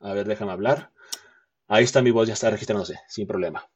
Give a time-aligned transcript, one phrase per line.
[0.00, 0.90] A ver, déjame hablar.
[1.68, 3.70] Ahí está mi voz, ya está registrándose, sin problema.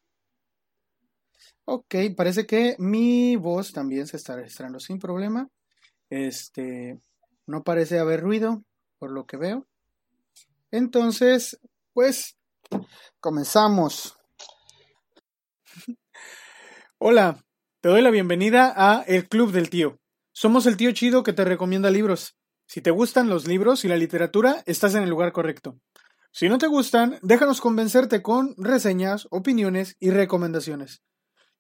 [1.67, 5.49] Ok, parece que mi voz también se está registrando sin problema.
[6.11, 7.01] Este,
[7.47, 8.63] no parece haber ruido,
[8.99, 9.67] por lo que veo.
[10.71, 11.59] Entonces,
[11.93, 12.37] pues,
[13.21, 14.19] comenzamos.
[16.99, 17.45] Hola,
[17.81, 19.99] te doy la bienvenida a El Club del Tío.
[20.33, 22.37] Somos el tío chido que te recomienda libros.
[22.67, 25.79] Si te gustan los libros y la literatura, estás en el lugar correcto.
[26.37, 31.01] Si no te gustan, déjanos convencerte con reseñas, opiniones y recomendaciones.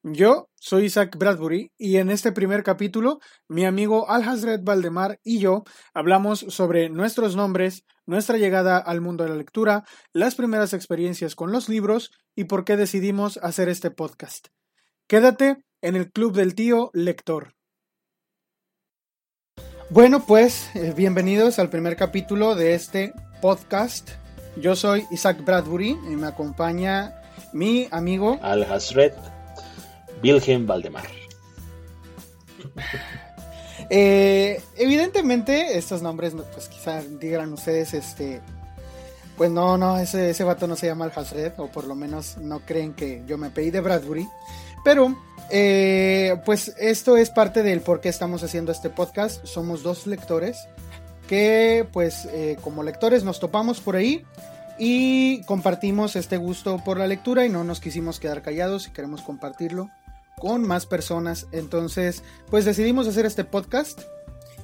[0.02, 5.62] Yo soy Isaac Bradbury y en este primer capítulo mi amigo Alhazred Valdemar y yo
[5.94, 11.52] hablamos sobre nuestros nombres, nuestra llegada al mundo de la lectura, las primeras experiencias con
[11.52, 14.48] los libros y por qué decidimos hacer este podcast.
[15.06, 17.54] Quédate en el Club del Tío Lector.
[19.88, 24.23] Bueno, pues eh, bienvenidos al primer capítulo de este podcast.
[24.56, 27.20] Yo soy Isaac Bradbury y me acompaña
[27.52, 29.12] mi amigo Alhazred
[30.22, 31.06] Wilhelm Valdemar.
[33.90, 38.40] Eh, evidentemente, estos nombres, pues quizá digan ustedes, este,
[39.36, 42.60] pues no, no, ese, ese vato no se llama Al o por lo menos no
[42.60, 44.26] creen que yo me pedí de Bradbury.
[44.84, 45.14] Pero,
[45.50, 49.44] eh, pues esto es parte del por qué estamos haciendo este podcast.
[49.44, 50.56] Somos dos lectores
[51.34, 54.24] que, pues, eh, como lectores nos topamos por ahí
[54.78, 59.20] y compartimos este gusto por la lectura y no nos quisimos quedar callados y queremos
[59.20, 59.90] compartirlo
[60.38, 61.48] con más personas.
[61.50, 64.02] Entonces, pues decidimos hacer este podcast.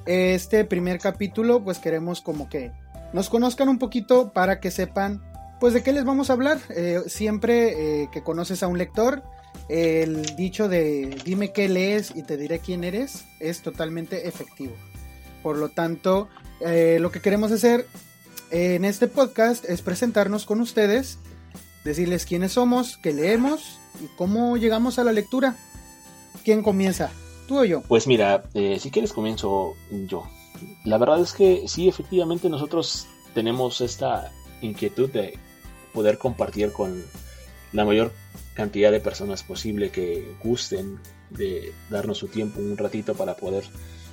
[0.05, 2.71] Este primer capítulo, pues queremos como que
[3.11, 5.21] nos conozcan un poquito para que sepan,
[5.59, 6.57] pues de qué les vamos a hablar.
[6.69, 9.23] Eh, siempre eh, que conoces a un lector,
[9.67, 14.73] el dicho de dime qué lees y te diré quién eres es totalmente efectivo.
[15.43, 16.29] Por lo tanto,
[16.65, 17.87] eh, lo que queremos hacer
[18.51, 21.17] en este podcast es presentarnos con ustedes,
[21.83, 25.55] decirles quiénes somos, qué leemos y cómo llegamos a la lectura.
[26.43, 27.11] ¿Quién comienza?
[27.47, 27.81] ¿Tú o yo?
[27.81, 29.75] Pues mira, eh, si quieres comienzo
[30.07, 30.27] yo.
[30.85, 35.39] La verdad es que sí, efectivamente nosotros tenemos esta inquietud de
[35.93, 37.03] poder compartir con
[37.73, 38.11] la mayor
[38.53, 43.63] cantidad de personas posible que gusten de darnos su tiempo un ratito para poder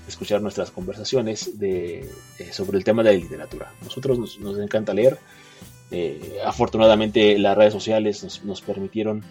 [0.09, 2.09] escuchar nuestras conversaciones eh,
[2.51, 3.73] sobre el tema de la literatura.
[3.83, 5.19] Nosotros nos, encanta leer.
[5.91, 9.23] Eh, afortunadamente las redes sociales nos, permitieron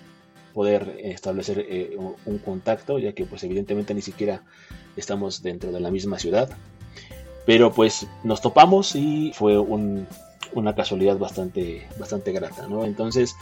[0.54, 4.44] poder establecer eh, un contacto, ya que pues evidentemente ni siquiera
[4.96, 6.50] estamos dentro de la misma ciudad.
[7.46, 12.86] Pero pues nos topamos y fue una casualidad bastante, bastante grata, ¿no?
[12.86, 13.36] Entonces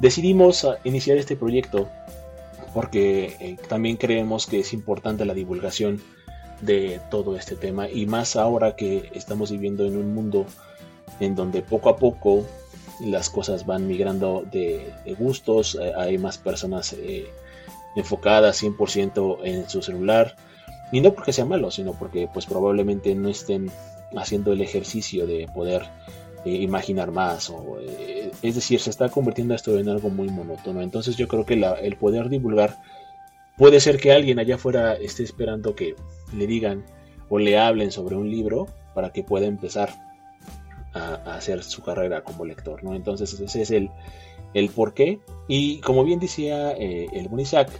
[0.00, 1.88] decidimos iniciar este proyecto
[2.72, 6.00] porque también creemos que es importante la divulgación
[6.60, 10.46] de todo este tema y más ahora que estamos viviendo en un mundo
[11.20, 12.44] en donde poco a poco
[13.00, 17.26] las cosas van migrando de, gustos, eh, hay más personas eh,
[17.96, 20.36] enfocadas 100% en su celular,
[20.92, 23.70] y no porque sea malo, sino porque pues probablemente no estén
[24.16, 25.82] haciendo el ejercicio de poder
[26.44, 27.78] eh, imaginar más, o,
[28.42, 31.96] es decir, se está convirtiendo esto en algo muy monótono, entonces yo creo que el
[31.96, 32.78] poder divulgar
[33.56, 35.94] puede ser que alguien allá afuera esté esperando que
[36.36, 36.84] le digan
[37.28, 39.90] o le hablen sobre un libro para que pueda empezar
[40.92, 42.94] a, hacer su carrera como lector, ¿no?
[42.94, 43.90] Entonces ese es el,
[44.54, 45.20] el porqué.
[45.48, 47.70] Y como bien decía eh, el Munizac,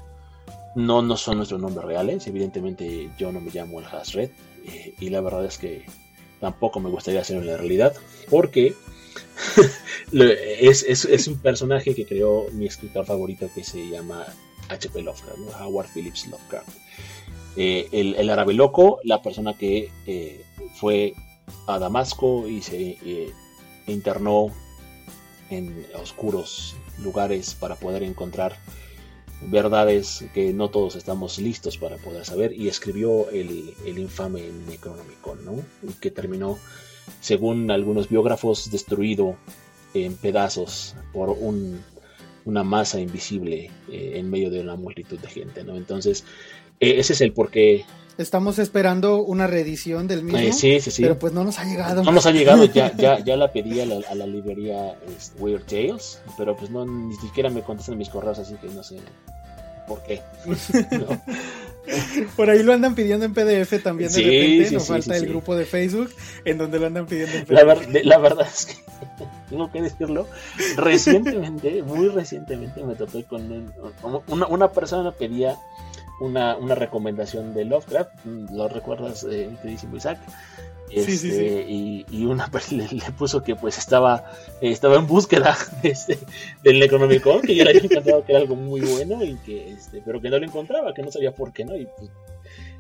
[0.75, 2.27] no, no son nuestros nombres reales.
[2.27, 4.31] Evidentemente yo no me llamo el Hasred.
[4.67, 5.85] Eh, y la verdad es que
[6.41, 7.95] tampoco me gustaría hacerlo en la realidad.
[8.29, 8.75] Porque
[10.13, 14.27] es, es, un personaje que creó mi escritor favorito que se llama
[14.69, 15.03] H.P.
[15.03, 16.69] Lovecraft, Howard Phillips Lovecraft.
[17.57, 19.91] Eh, el, el, árabe loco, la persona que
[20.75, 21.15] fue
[21.67, 23.33] a Damasco y se eh,
[23.87, 24.49] internó
[25.51, 28.57] en oscuros lugares para poder encontrar
[29.43, 35.57] verdades que no todos estamos listos para poder saber y escribió el, infame Necronomicon, ¿no?
[36.01, 36.59] que terminó,
[37.21, 39.37] según algunos biógrafos, destruido
[39.93, 41.31] en pedazos por
[42.45, 45.77] una masa invisible eh, en medio de una multitud de gente, ¿no?
[45.77, 46.25] Entonces,
[46.81, 47.85] eh, ese es el porqué
[48.17, 50.53] Estamos esperando una reedición del mismo.
[50.53, 51.03] sí, sí, sí.
[51.03, 52.05] Pero pues no nos ha llegado.
[52.05, 56.21] No nos ha llegado, ya, ya, ya la pedí a la, librería este, Weird Tales,
[56.39, 58.99] pero pues no, ni siquiera me contestan mis correos, así que no sé
[59.89, 60.23] por qué.
[62.37, 65.65] Por ahí lo andan pidiendo en PDF también de repente, nos falta el grupo de
[65.65, 66.11] Facebook
[66.45, 67.51] en donde lo andan pidiendo en PDF.
[68.05, 68.75] La, verdad es que
[69.51, 70.27] tengo que decirlo,
[70.77, 73.73] recientemente, muy recientemente me topé con
[74.29, 75.59] una, una persona pedía
[76.21, 80.19] una, recomendación de Lovecraft, lo recuerdas, eh, queridísimo Isaac,
[80.95, 84.31] Este, y, una le, le, puso que pues estaba
[84.61, 86.19] estaba en búsqueda este,
[86.63, 90.03] del Necronomicon, que yo le había encantado que era algo muy bueno, y que este,
[90.05, 92.11] pero que no lo encontraba, que no sabía por qué no, y pues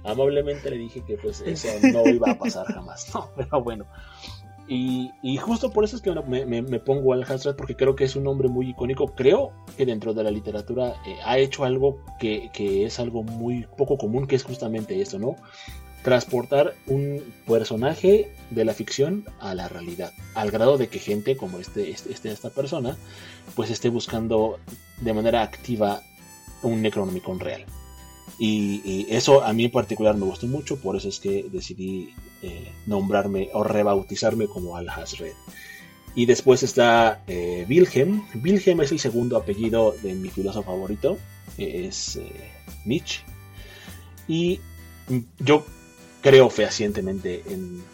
[0.05, 3.87] amablemente le dije que pues eso no iba a pasar jamás, no, pero bueno.
[4.67, 8.27] Y, justo por eso es que me, pongo al Hasrat porque creo que es un
[8.27, 9.09] hombre muy icónico.
[9.09, 13.67] Creo que dentro de la literatura eh, ha hecho algo que, que, es algo muy
[13.77, 15.37] poco común, que es justamente esto, ¿no?
[16.05, 21.59] Transportar un personaje de la ficción a la realidad, al grado de que gente como
[21.59, 22.97] este, este, este esta persona,
[23.57, 24.59] pues esté buscando
[25.01, 26.03] de manera activa
[26.63, 27.65] un Necronomicon real.
[28.39, 32.71] Y, eso a mí en particular me gustó mucho, por eso es que decidí eh,
[32.87, 35.33] nombrarme o rebautizarme como Al-Hasred.
[36.15, 38.25] Y después está eh, Wilhelm.
[38.43, 41.17] Wilhelm es el segundo apellido de mi filósofo favorito,
[41.57, 42.51] es eh,
[42.85, 43.23] Nietzsche.
[44.29, 44.61] Y
[45.39, 45.65] yo
[46.25, 47.85] creo fehacientemente en,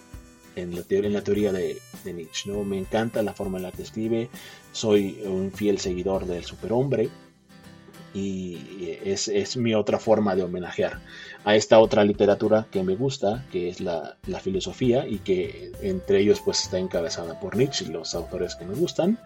[0.54, 0.82] en, la,
[1.22, 2.48] teoría, de, Nietzsche.
[2.48, 2.62] ¿no?
[2.62, 4.30] Me encanta la forma en la que escribe,
[4.70, 7.08] soy un fiel seguidor del superhombre
[8.14, 11.00] y es, es, mi otra forma de homenajear
[11.44, 16.20] a esta otra literatura que me gusta, que es la, la, filosofía y que entre
[16.20, 19.18] ellos pues está encabezada por Nietzsche, los autores que me gustan.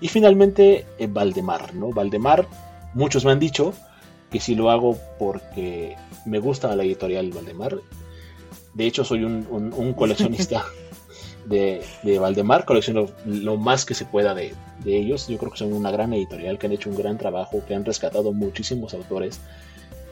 [0.00, 1.90] Y finalmente eh, Valdemar, ¿no?
[1.90, 2.48] Valdemar,
[2.94, 3.74] muchos me han dicho
[4.30, 7.78] que si lo hago porque me gusta la editorial Valdemar,
[8.78, 10.64] de hecho, soy un, coleccionista
[11.46, 11.82] de,
[12.20, 14.54] Valdemar, colecciono lo más que se pueda de,
[14.86, 15.26] ellos.
[15.26, 17.84] Yo creo que son una gran editorial, que han hecho un gran trabajo, que han
[17.84, 19.40] rescatado muchísimos autores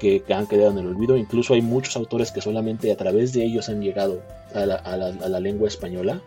[0.00, 1.16] que, han quedado en el olvido.
[1.16, 4.20] Incluso hay muchos autores que solamente a través de ellos han llegado
[4.52, 6.20] a la, lengua española.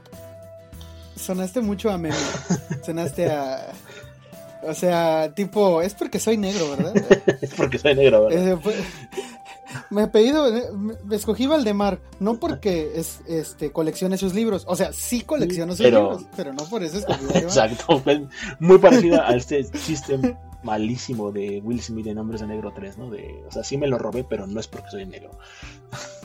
[1.18, 2.16] Sonaste mucho a meme.
[2.86, 3.74] Sonaste a.
[4.64, 6.94] O sea, tipo, es porque soy negro, ¿verdad?
[7.42, 8.60] es porque soy negro, ¿verdad?
[9.90, 10.70] Me he pedido, eh,
[11.04, 15.86] me escogí Valdemar, no porque es, este, coleccione sus libros, o sea, sí colecciono sus
[15.86, 18.02] libros, pero no por eso escogí Exacto,
[18.60, 20.20] muy parecido a este chiste
[20.64, 23.10] malísimo de Will Smith en Hombres de Negro 3, ¿no?
[23.10, 25.32] De, o sea, sí me lo robé, pero no es porque soy negro.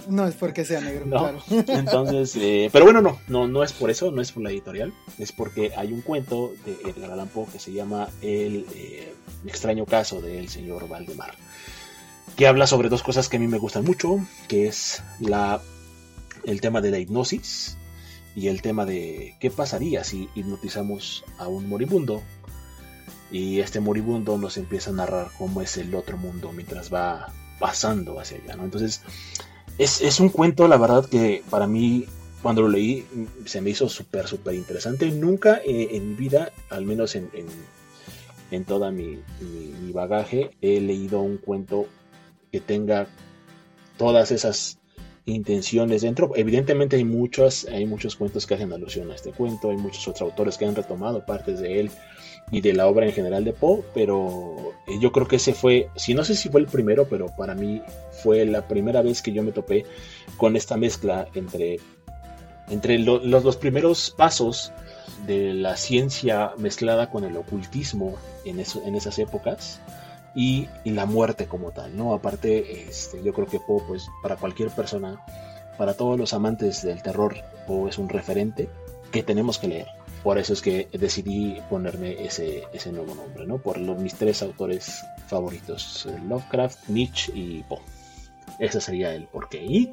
[0.09, 1.39] No es porque sea negro, claro.
[1.49, 4.93] Entonces, eh, pero bueno, no, no, no es por eso, no es por la editorial,
[5.19, 9.15] es porque hay un cuento de Edgar Allan Poe que se llama El eh,
[9.47, 11.35] extraño caso del señor Valdemar
[12.37, 15.61] que habla sobre dos cosas que a mí me gustan mucho, que es la,
[16.45, 17.77] el tema de la hipnosis
[18.35, 22.23] y el tema de qué pasaría si hipnotizamos a un moribundo
[23.31, 28.21] y este moribundo nos empieza a narrar cómo es el otro mundo mientras va pasando
[28.21, 28.65] hacia allá, ¿no?
[28.65, 29.03] Entonces,
[29.79, 32.07] es, un cuento, la verdad, que para mí,
[32.43, 33.05] cuando lo leí,
[33.45, 35.11] se me hizo súper, súper interesante.
[35.11, 37.29] Nunca en mi vida, al menos en,
[38.51, 41.89] en, toda mi, mi, bagaje, he leído un cuento
[42.55, 43.09] que tenga
[43.97, 44.79] todas esas
[45.27, 46.31] intenciones dentro.
[46.37, 50.31] Evidentemente hay muchos, hay muchos cuentos que hacen alusión a este cuento, hay muchos otros
[50.31, 51.91] autores que han retomado partes de él
[52.53, 55.89] y de la obra en general de Poe, pero eh, yo creo que ese fue,
[55.97, 57.83] si no sé si fue el primero, pero para mí
[58.23, 59.85] fue la primera vez que yo me topé
[60.37, 61.81] con esta mezcla entre,
[62.69, 64.73] entre los, los primeros pasos
[65.27, 68.15] de la ciencia mezclada con el ocultismo
[68.45, 69.81] en, en esas épocas
[70.35, 72.15] y, la muerte como tal, ¿no?
[72.15, 75.25] Aparte, este, yo creo que Poe, pues, para cualquier persona,
[75.79, 77.37] para todos los amantes del terror,
[77.67, 78.69] Poe es un referente
[79.13, 79.87] que tenemos que leer.
[80.23, 83.59] Por eso es que decidí ponerme ese, ese nuevo nombre, ¿no?
[83.59, 87.81] Por los, mis tres autores favoritos, Lovecraft, Nietzsche y Poe.
[88.59, 89.65] Ese sería el porqué.
[89.65, 89.93] Y,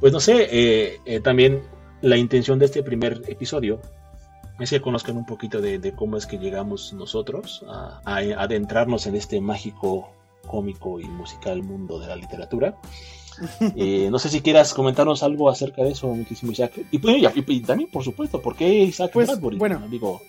[0.00, 1.62] pues no sé, eh, eh, también
[2.00, 3.80] la intención de este primer episodio
[4.64, 9.40] es que conozcan un poquito de, cómo es que llegamos nosotros a, adentrarnos en este
[9.40, 10.10] mágico,
[10.46, 12.76] cómico y musical mundo de la literatura.
[13.74, 16.72] Eh, no sé si quieras comentarnos algo acerca de eso, muchísimo Isaac.
[16.90, 19.56] Y, pues, y, también, por supuesto, ¿por qué Isaac pues, Bradbury?
[19.56, 20.20] Bueno, digo...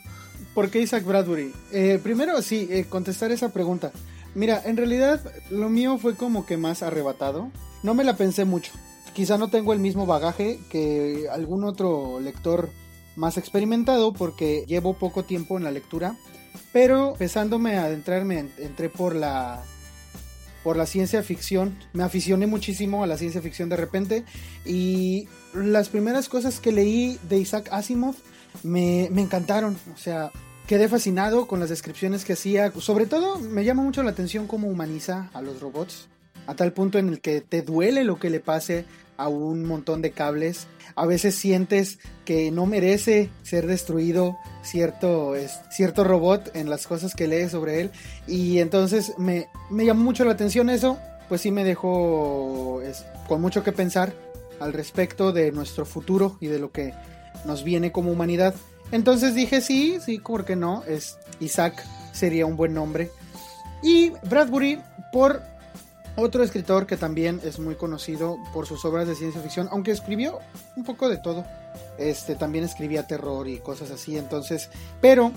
[0.54, 1.52] ¿por qué Isaac Bradbury?
[1.74, 3.92] Eh, primero, sí, eh, contestar esa pregunta.
[4.34, 5.20] Mira, en realidad
[5.50, 7.52] lo mío fue como que más arrebatado.
[7.84, 8.72] No me la pensé mucho.
[9.14, 12.70] Quizá no tengo el mismo bagaje que algún otro lector
[13.16, 16.16] más experimentado porque llevo poco tiempo en la lectura,
[16.74, 19.64] pero empezándome a adentrarme, entré por la
[20.64, 24.24] por la ciencia ficción, me aficioné muchísimo a la ciencia ficción de repente
[24.64, 28.16] y las primeras cosas que leí de Isaac Asimov
[28.62, 30.32] me, me encantaron, o sea,
[30.68, 34.68] quedé fascinado con las descripciones que hacía, sobre todo me llama mucho la atención cómo
[34.68, 36.08] humaniza a los robots,
[36.48, 38.86] a tal punto en el que te duele lo que le pase
[39.22, 40.68] a un montón de cables.
[40.96, 45.34] A veces sientes que no merece ser destruido cierto,
[45.70, 47.92] cierto robot en las cosas que lees sobre él.
[48.28, 50.98] Y entonces me, me llamó mucho la atención eso.
[51.30, 52.82] Pues sí me dejó
[53.28, 54.14] con mucho que pensar.
[54.60, 56.94] al respecto de nuestro futuro y de lo que
[57.46, 58.54] nos viene como humanidad.
[58.92, 60.84] Entonces dije sí, sí, ¿por qué no?
[60.84, 63.10] Es Isaac sería un buen nombre.
[63.82, 64.80] Y Bradbury
[65.12, 65.42] por
[66.16, 70.40] otro escritor que también es muy conocido por sus obras de ciencia ficción, aunque escribió
[70.76, 71.46] un poco de todo.
[71.98, 75.32] Este también escribía terror y cosas así, entonces, pero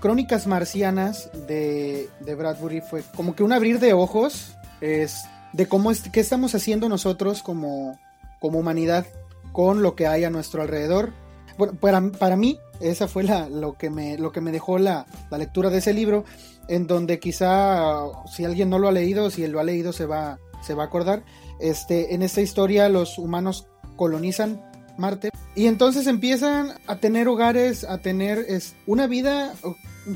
[0.00, 6.02] Crónicas Marcianas de, Bradbury fue como que un abrir de ojos es de cómo es,
[6.10, 7.98] qué estamos haciendo nosotros como,
[8.40, 9.06] como humanidad
[9.52, 11.12] con lo que hay a nuestro alrededor.
[11.58, 15.06] Bueno, para, para mí, esa fue la, lo, que me, lo que me dejó la,
[15.30, 16.24] la, lectura de ese libro,
[16.70, 20.06] en donde quizá si alguien no lo ha leído, si él lo ha leído se
[20.06, 21.24] va, se va a acordar.
[21.58, 24.62] Este, en esta historia los humanos colonizan
[24.96, 29.52] Marte y entonces empiezan a tener hogares, a tener es, una vida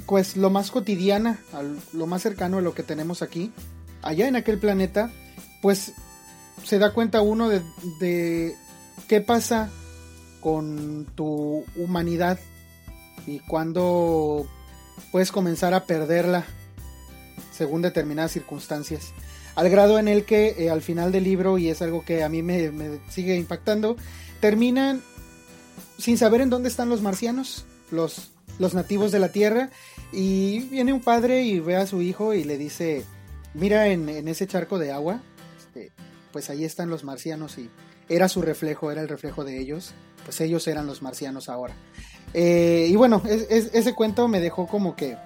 [0.07, 1.41] pues lo más cotidiana,
[1.93, 3.51] lo más cercano a lo que tenemos aquí,
[4.03, 5.11] allá en aquel planeta,
[5.61, 5.93] pues
[6.63, 7.63] se da cuenta uno de,
[7.99, 8.55] de
[9.09, 9.71] qué pasa
[10.41, 12.39] con tu humanidad
[13.27, 14.47] y cuando
[15.11, 16.45] puedes comenzar a perderla
[17.53, 19.13] según determinadas circunstancias.
[19.55, 22.29] Al grado en el que eh, al final del libro, y es algo que a
[22.29, 23.97] mí me, sigue impactando,
[24.41, 25.03] terminan
[25.99, 29.71] sin saber en dónde están los marcianos, los, los nativos de la Tierra,
[30.13, 33.05] y viene un padre y ve a su hijo y le dice,
[33.55, 35.23] mira en, en ese charco de agua,
[35.57, 35.93] este,
[36.33, 37.71] pues ahí están los marcianos y
[38.09, 41.75] era su reflejo, era el reflejo de ellos, pues ellos eran los marcianos ahora.
[42.35, 45.17] Eh, y bueno, es, es, ese cuento me dejó como que,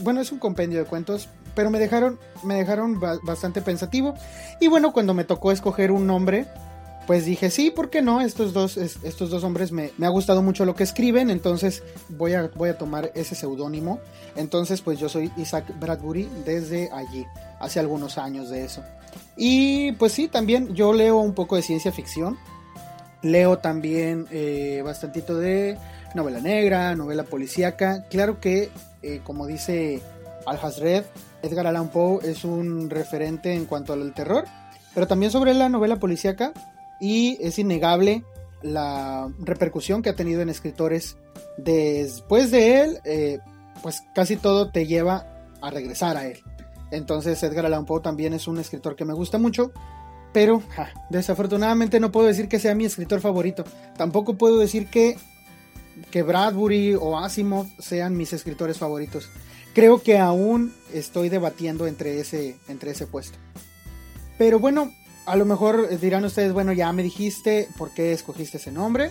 [0.00, 4.14] bueno, es un compendio de cuentos, pero me dejaron, me dejaron bastante pensativo.
[4.60, 6.46] Y bueno, cuando me tocó escoger un nombre,
[7.06, 8.20] pues dije, sí, ¿por qué no?
[8.20, 12.34] Estos dos, estos dos hombres me, me, ha gustado mucho lo que escriben, entonces voy
[12.34, 13.98] a, voy a tomar ese seudónimo.
[14.36, 17.26] Entonces, pues yo soy Isaac Bradbury desde allí,
[17.58, 18.82] hace algunos años de eso.
[19.36, 22.38] Y pues sí, también yo leo un poco de ciencia ficción.
[23.22, 25.78] Leo también eh, bastantito de
[26.14, 28.04] novela negra, novela policíaca.
[28.10, 28.70] Claro que,
[29.02, 30.02] eh, como dice
[30.46, 31.04] Al Hasred,
[31.42, 34.44] Edgar Allan Poe es un referente en cuanto al terror,
[34.94, 36.52] pero también sobre la novela policíaca
[37.00, 38.24] y es innegable
[38.62, 41.16] la repercusión que ha tenido en escritores
[41.56, 43.38] después de él, eh,
[43.82, 45.26] pues casi todo te lleva
[45.60, 46.38] a regresar a él.
[46.90, 49.72] Entonces Edgar Allan Poe también es un escritor que me gusta mucho,
[50.32, 50.62] pero
[51.10, 53.64] desafortunadamente no puedo decir que sea mi escritor favorito.
[53.96, 55.16] Tampoco puedo decir que,
[56.10, 59.28] que Bradbury o Asimov sean mis escritores favoritos.
[59.74, 63.38] Creo que aún estoy debatiendo entre ese, entre ese puesto.
[64.38, 64.92] Pero bueno,
[65.24, 69.10] a lo mejor dirán ustedes, bueno, ya me dijiste por qué escogiste ese nombre,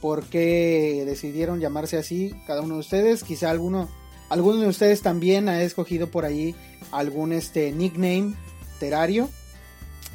[0.00, 3.22] por qué decidieron llamarse así cada uno de ustedes.
[3.24, 3.88] Quizá alguno,
[4.30, 6.54] alguno de ustedes también ha escogido por ahí
[6.90, 8.34] algún este nickname
[8.80, 9.28] terario.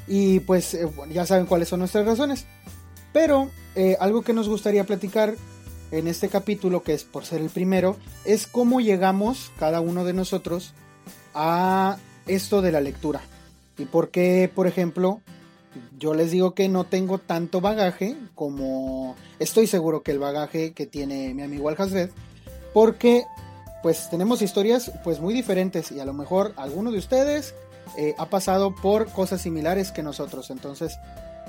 [0.07, 2.45] Y pues eh, ya saben cuáles son nuestras razones.
[3.13, 5.35] Pero eh, algo que nos gustaría platicar
[5.93, 10.13] en este capítulo, que es por ser el primero, es cómo llegamos cada uno de
[10.13, 10.73] nosotros
[11.35, 13.21] a esto de la lectura.
[13.77, 15.21] Y por qué, por ejemplo,
[15.99, 20.87] yo les digo que no tengo tanto bagaje como estoy seguro que el bagaje que
[20.87, 22.09] tiene mi amigo Alhazred,
[22.73, 23.23] porque
[23.83, 27.53] pues tenemos historias pues muy diferentes y a lo mejor alguno de ustedes
[27.97, 30.49] eh, ha pasado por cosas similares que nosotros.
[30.49, 30.97] Entonces,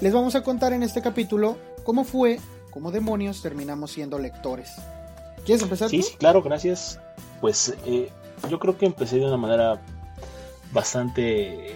[0.01, 2.41] les vamos a contar en este capítulo cómo fue,
[2.75, 4.75] cómo demonios terminamos siendo lectores.
[5.47, 5.89] ¿Quieres empezar?
[5.89, 6.03] Sí, tú?
[6.03, 6.99] sí claro, gracias.
[7.41, 8.11] Pues eh,
[8.51, 9.81] yo creo que empecé de una manera
[10.73, 11.73] bastante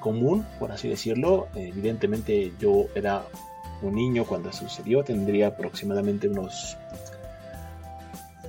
[0.00, 1.46] común, por así decirlo.
[1.54, 3.24] Evidentemente yo era
[3.80, 6.76] un niño cuando sucedió, tendría aproximadamente unos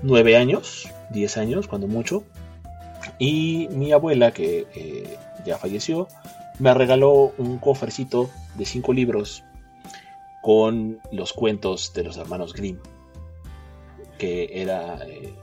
[0.01, 2.23] 9 años, 10 años, cuando mucho.
[3.19, 6.07] Y mi abuela, que eh, ya falleció,
[6.57, 9.43] me regaló un cofrecito de 5 libros
[10.41, 12.79] con los cuentos de los hermanos Grimm,
[14.17, 15.33] que era eh,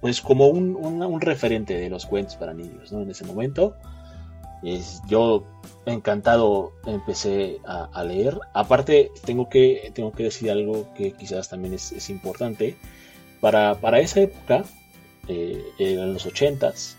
[0.00, 3.02] pues como un, un, referente de los cuentos para niños ¿no?
[3.02, 3.74] en ese momento.
[4.62, 5.44] Es, yo
[5.86, 8.38] encantado empecé a, a, leer.
[8.52, 12.76] Aparte, tengo que, tengo que decir algo que quizás también es, es importante.
[13.40, 14.64] Para, para, esa época,
[15.28, 16.98] eh, eran los ochentas,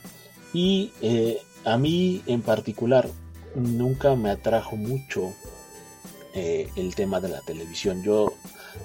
[0.54, 3.08] y eh, a mí en particular
[3.56, 5.34] nunca me atrajo mucho
[6.34, 8.04] eh, el tema de la televisión.
[8.04, 8.34] Yo,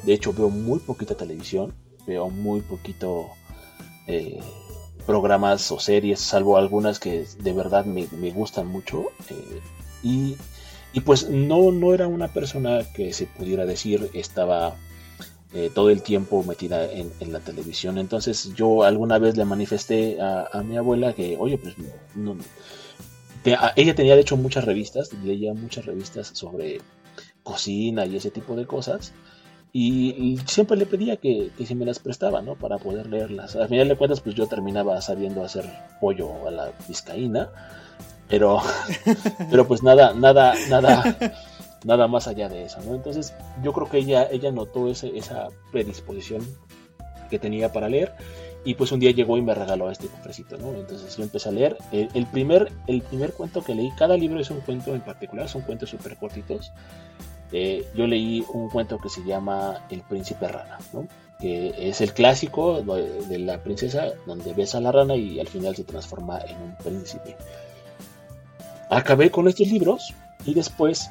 [0.02, 1.74] de hecho, veo muy poquita televisión,
[2.06, 3.28] veo muy poquito
[4.06, 4.40] eh,
[5.06, 9.06] programas o series, salvo algunas que de verdad me, me gustan mucho.
[9.30, 9.60] Eh,
[10.02, 10.36] y,
[10.92, 14.76] y, pues no, no era una persona que se pudiera decir estaba
[15.74, 17.96] todo el tiempo metida en, la televisión.
[17.96, 21.76] Entonces yo alguna vez le manifesté a, a mi abuela que, oye, pues
[22.14, 22.36] no,
[23.76, 26.80] ella tenía de hecho muchas revistas, leía muchas revistas sobre
[27.46, 29.14] cocina y ese tipo de cosas.
[29.72, 32.54] Y siempre le pedía que, que si me las prestaba, ¿no?
[32.54, 33.56] Para poder leerlas.
[33.56, 35.66] Al final de cuentas, pues yo terminaba sabiendo hacer
[36.00, 37.50] pollo a la vizcaína.
[38.26, 38.62] Pero,
[39.50, 41.18] pero pues nada, nada, nada,
[41.84, 42.94] nada más allá de eso, ¿no?
[42.94, 46.42] Entonces yo creo que ella, ella notó ese, esa predisposición
[47.28, 48.14] que tenía para leer
[48.66, 50.74] y pues un día llegó y me regaló este cofrecito, ¿no?
[50.74, 51.78] Entonces yo empecé a leer.
[51.92, 55.62] El, primer, el primer cuento que leí, cada libro es un cuento en particular, son
[55.62, 56.72] cuentos súper cortitos.
[57.52, 60.78] Eh, yo leí un cuento que se llama El príncipe rana,
[61.40, 65.76] que es el clásico de la princesa donde besa a la rana y al final
[65.76, 67.36] se transforma en un príncipe.
[68.90, 71.10] Acabé con estos libros y después,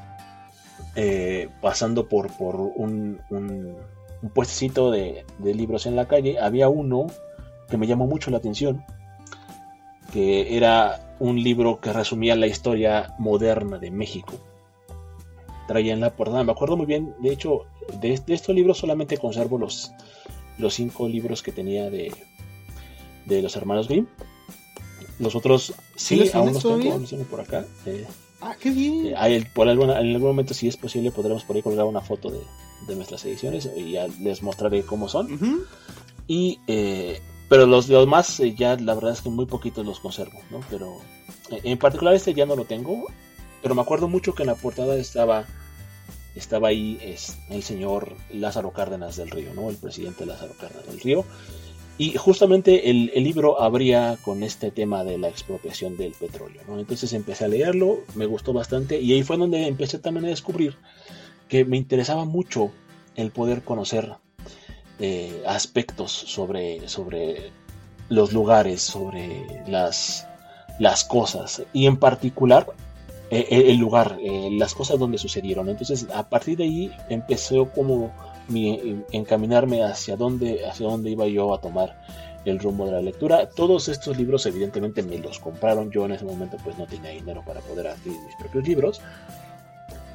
[0.96, 3.76] eh, pasando por, por un, un,
[4.34, 7.08] puestecito de, de libros en la calle, había uno
[7.70, 8.84] que me llamó mucho la atención,
[10.12, 14.34] que era un libro que resumía la historia moderna de México.
[15.68, 17.66] Traía en la portada, me acuerdo muy bien, de hecho,
[18.00, 19.92] de, estos libros solamente conservo los,
[20.58, 22.12] los cinco libros que tenía de,
[23.26, 24.08] de los hermanos Grimm.
[25.18, 27.66] Los otros sí, aún los tengo, los tengo por acá.
[27.86, 28.06] Eh,
[28.42, 29.16] ah, qué bien.
[29.18, 32.42] Eh, por en algún momento, si es posible, podremos por ahí colgar una foto de,
[32.88, 35.66] de nuestras ediciones y ya les mostraré cómo son.
[36.28, 40.42] Y eh, pero los demás eh, ya la verdad es que muy poquitos los conservo,
[40.52, 40.62] ¿no?
[40.70, 40.98] Pero
[41.52, 43.06] eh, en particular este ya no lo tengo,
[43.66, 45.44] pero me acuerdo mucho que en la portada estaba
[46.36, 49.72] estaba ahí es, el señor Lázaro Cárdenas del Río, ¿no?
[49.72, 51.26] El presidente Lázaro Cárdenas del Río.
[51.98, 56.78] Y justamente el, libro abría con este tema de la expropiación del petróleo, ¿no?
[56.78, 60.78] Entonces empecé a leerlo, me gustó bastante y ahí fue donde empecé también a descubrir
[61.50, 62.70] que me interesaba mucho
[63.16, 64.14] el poder conocer
[65.00, 67.50] eh, aspectos sobre, sobre
[68.10, 70.28] los lugares, sobre las,
[70.78, 72.68] las cosas y en particular
[73.30, 74.18] el lugar,
[74.52, 75.70] las cosas donde sucedieron.
[75.70, 78.12] Entonces a partir de ahí empezó como
[78.48, 81.96] mi, encaminarme hacia dónde, hacia dónde iba yo a tomar
[82.46, 83.50] el rumbo de la lectura.
[83.50, 85.92] Todos estos libros evidentemente me los compraron.
[85.92, 89.02] Yo en ese momento pues no tenía dinero para poder adquirir mis propios libros.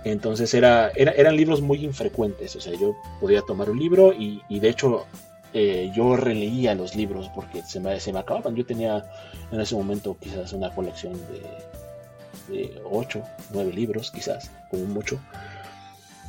[0.05, 4.69] Entonces era, eran libros muy infrecuentes, o sea, yo podía tomar un libro y, de
[4.71, 5.05] hecho
[5.53, 8.55] eh, yo releía los libros porque se me, se me acababan.
[8.57, 9.05] Yo tenía
[9.53, 11.43] en ese momento quizás una colección de,
[12.51, 15.21] de 8, 9 libros, quizás, como mucho.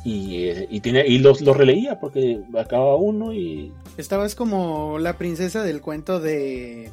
[0.04, 3.72] Y, eh, y, y los, los releía porque acababa uno y...
[3.96, 6.90] Estabas como la princesa del cuento de...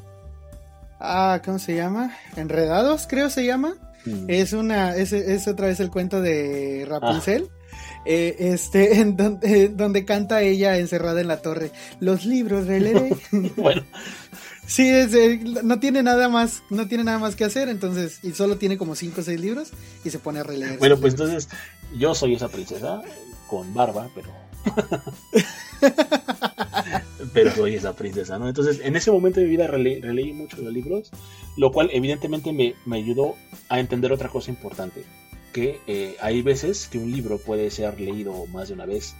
[0.99, 2.15] Ah, ¿cómo se llama?
[2.35, 3.75] Enredados, creo se llama.
[4.05, 4.25] Mm.
[4.27, 7.47] Es una, es, es, otra vez el cuento de Rapunzel.
[7.49, 7.59] Ah.
[8.05, 11.71] Eh, este, en donde, donde, canta ella encerrada en la torre.
[11.99, 13.15] Los libros releeré.
[13.55, 13.83] bueno.
[14.69, 18.57] Sí, eh, no tiene nada más, no tiene nada más que hacer, entonces, y solo
[18.57, 19.71] tiene como 5 o 6 libros
[20.05, 20.77] y se pone a releer.
[20.77, 21.49] Bueno, pues entonces,
[21.97, 23.01] yo soy esa princesa
[23.47, 24.29] con barba, pero
[27.33, 28.47] pero soy esa princesa, ¿no?
[28.47, 31.09] Entonces, en ese momento de mi vida releí mucho los libros,
[31.57, 33.37] lo cual evidentemente me, ayudó
[33.69, 35.03] a entender otra cosa importante,
[35.51, 39.15] que eh, hay veces que un libro puede ser leído más de una vez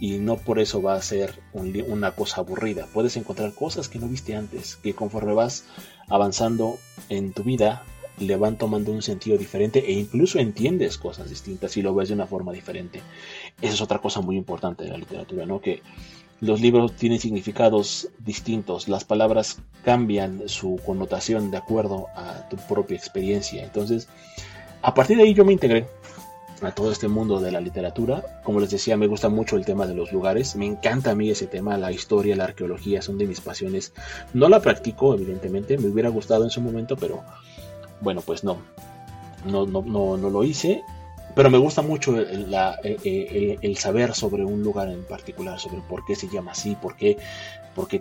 [0.00, 2.86] y no por eso va a ser una cosa aburrida.
[2.92, 5.64] Puedes encontrar cosas que no viste antes, que conforme vas
[6.08, 7.84] avanzando en tu vida,
[8.18, 12.14] le van tomando un sentido diferente e incluso entiendes cosas distintas y lo ves de
[12.14, 13.00] una forma diferente.
[13.60, 15.60] Esa es otra cosa muy importante de la literatura, ¿no?
[15.60, 15.82] Que
[16.40, 22.96] los libros tienen significados distintos, las palabras cambian su connotación de acuerdo a tu propia
[22.96, 23.64] experiencia.
[23.64, 24.08] Entonces,
[24.82, 25.86] a partir de ahí yo me integré
[26.66, 28.40] a todo este mundo de la literatura.
[28.42, 30.56] Como les decía, me gusta mucho el tema de los lugares.
[30.56, 33.92] Me encanta a mí ese tema, la historia, la arqueología, son de mis pasiones.
[34.32, 37.22] No la practico, evidentemente, me hubiera gustado en su momento, pero
[38.00, 38.58] bueno, pues no,
[39.44, 40.82] no, no, no, lo hice.
[41.34, 46.28] Pero me gusta mucho el, saber sobre un lugar en particular, sobre por qué se
[46.28, 47.18] llama así, por qué,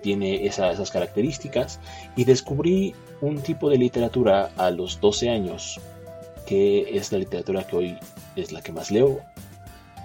[0.01, 1.79] tiene esas características.
[2.15, 5.79] Y descubrí un tipo de literatura a los 12 años,
[6.45, 7.97] que es la literatura que hoy
[8.35, 9.21] es la que más leo,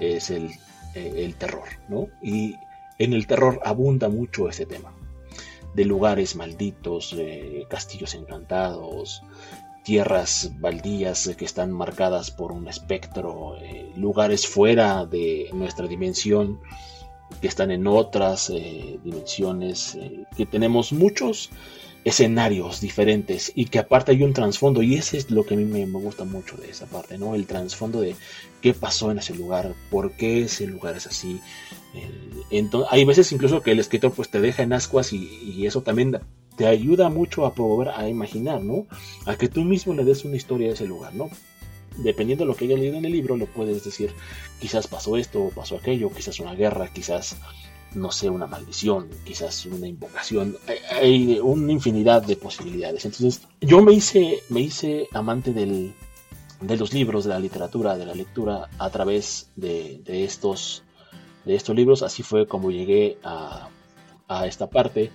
[0.01, 0.51] es el,
[0.95, 2.09] el terror, ¿no?
[2.23, 2.57] Y
[2.99, 4.93] en el terror abunda mucho ese tema
[5.75, 7.17] de lugares malditos,
[7.69, 9.23] castillos encantados,
[9.89, 16.61] tierras baldías que están marcadas por un espectro, eh, lugares fuera de nuestra dimensión
[17.41, 21.49] que están en otras eh, dimensiones, eh, que tenemos muchos
[22.05, 25.65] escenarios diferentes y que aparte hay un trasfondo y ese es lo que a mí
[25.65, 27.35] me, gusta mucho de esa parte, ¿no?
[27.35, 28.15] El trasfondo de
[28.63, 31.41] qué pasó en ese lugar, por qué ese lugar es así.
[32.51, 36.19] entonces, hay veces incluso que el escritor pues te deja en ascuas y, eso también
[36.57, 38.87] te ayuda mucho a probar, a imaginar, ¿no?
[39.27, 41.31] A que tú mismo le des una historia a ese lugar, ¿no?
[41.99, 44.13] dependiendo de lo que hayas leído en el libro, lo puedes decir,
[44.61, 47.37] quizás pasó esto, pasó aquello, quizás una guerra, quizás,
[47.95, 50.57] no sé, una maldición, quizás una invocación,
[50.91, 53.05] hay, una infinidad de posibilidades.
[53.05, 55.95] Entonces, yo me hice, me hice amante del,
[56.61, 60.83] de los libros, de la literatura, de la lectura a través de, de estos,
[61.45, 63.69] de estos libros, así fue como llegué a,
[64.29, 65.11] a esta parte.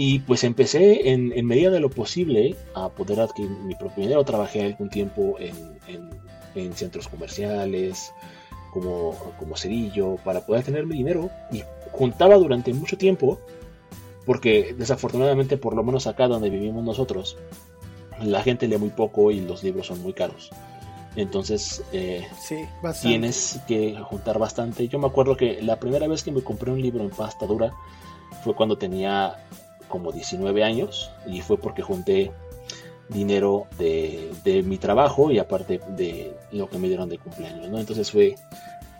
[0.00, 4.24] Y pues empecé en, en, medida de lo posible a poder adquirir mi propio dinero.
[4.24, 5.56] Trabajé algún tiempo en,
[6.54, 8.12] en, centros comerciales,
[8.72, 11.30] como, como cerillo, para poder tener mi dinero.
[11.50, 13.38] Y juntaba durante mucho tiempo,
[14.26, 17.36] porque desafortunadamente, por lo menos acá donde vivimos nosotros,
[18.22, 20.50] la gente lee muy poco y los libros son muy caros.
[21.16, 22.26] Entonces eh,
[23.02, 24.86] tienes que juntar bastante.
[24.88, 27.72] Yo me acuerdo que la primera vez que me compré un libro en pasta dura
[28.44, 29.36] fue cuando tenía
[29.88, 32.30] como 19 años y fue porque junté
[33.08, 37.78] dinero de, mi trabajo y aparte de lo que me dieron de cumpleaños, ¿no?
[37.78, 38.34] Entonces fue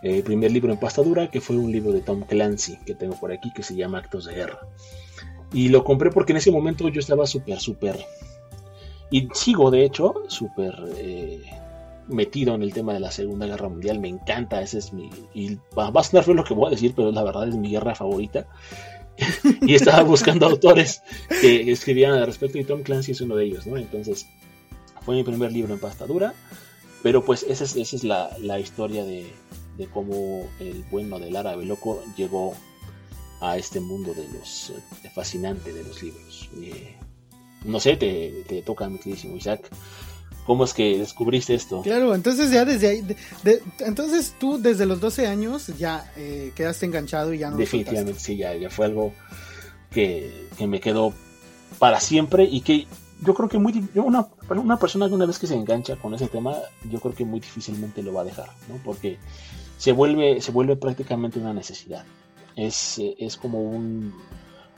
[0.03, 3.19] el primer libro en pasta dura que fue un libro de Tom Clancy que tengo
[3.19, 4.61] por aquí que se llama Actos de Guerra.
[5.53, 7.99] Y lo compré porque en ese momento yo estaba súper, súper...
[9.11, 10.75] Y sigo de hecho súper...
[10.97, 11.43] Eh,
[12.09, 15.11] metido en el tema de la Segunda Guerra Mundial, me encanta, ese es mi...
[15.35, 17.71] Y va a sonar feo lo que voy a decir, pero la verdad es mi
[17.71, 18.47] guerra favorita.
[19.63, 21.03] y estaba buscando autores
[21.41, 23.77] que escribían al respecto y Tom Clancy es uno de ellos, ¿no?
[23.77, 24.27] Entonces,
[25.03, 26.35] fue mi primer libro en pasta dura,
[27.03, 29.27] pero pues esa es, esa es la, la, historia de,
[29.79, 32.55] de, cómo el bueno del árabe loco llegó
[33.41, 36.51] a este mundo de los eh, fascinante de los libros.
[36.61, 36.97] Eh,
[37.65, 39.71] no sé, te, te toca, mi queridísimo Isaac.
[40.49, 41.83] ¿Cómo es que descubriste esto?
[41.83, 43.17] Claro, entonces ya desde ahí,
[43.81, 48.39] entonces tú desde los 12 años ya eh, quedaste enganchado y ya no Definitivamente, sí,
[48.39, 49.13] ya, ya fue algo
[49.91, 51.13] que, me quedó
[51.79, 52.87] para siempre y que
[53.21, 56.29] yo creo que muy una, una persona que una vez que se engancha con ese
[56.29, 56.57] tema,
[56.91, 58.81] yo creo que muy difícilmente lo va a dejar, ¿no?
[58.83, 59.19] Porque
[59.79, 62.05] se vuelve, se vuelve prácticamente una necesidad.
[62.57, 64.13] Es, es como un,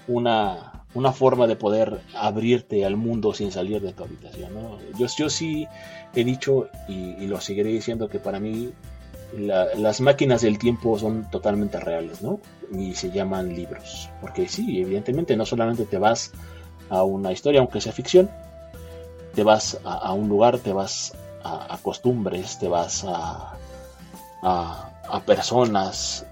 [0.07, 4.53] una, una forma de poder abrirte al mundo sin salir de tu habitación.
[4.99, 5.67] Yo, yo sí
[6.15, 8.73] he dicho y, lo seguiré diciendo que para mí
[9.37, 12.41] las máquinas del tiempo son totalmente reales, ¿no?
[12.73, 14.11] Y se llaman libros.
[14.21, 16.33] Porque sí, evidentemente no solamente te vas
[16.91, 18.29] a una historia, aunque sea ficción,
[19.35, 26.25] te vas a, un lugar, te vas a, costumbres, te vas a personas,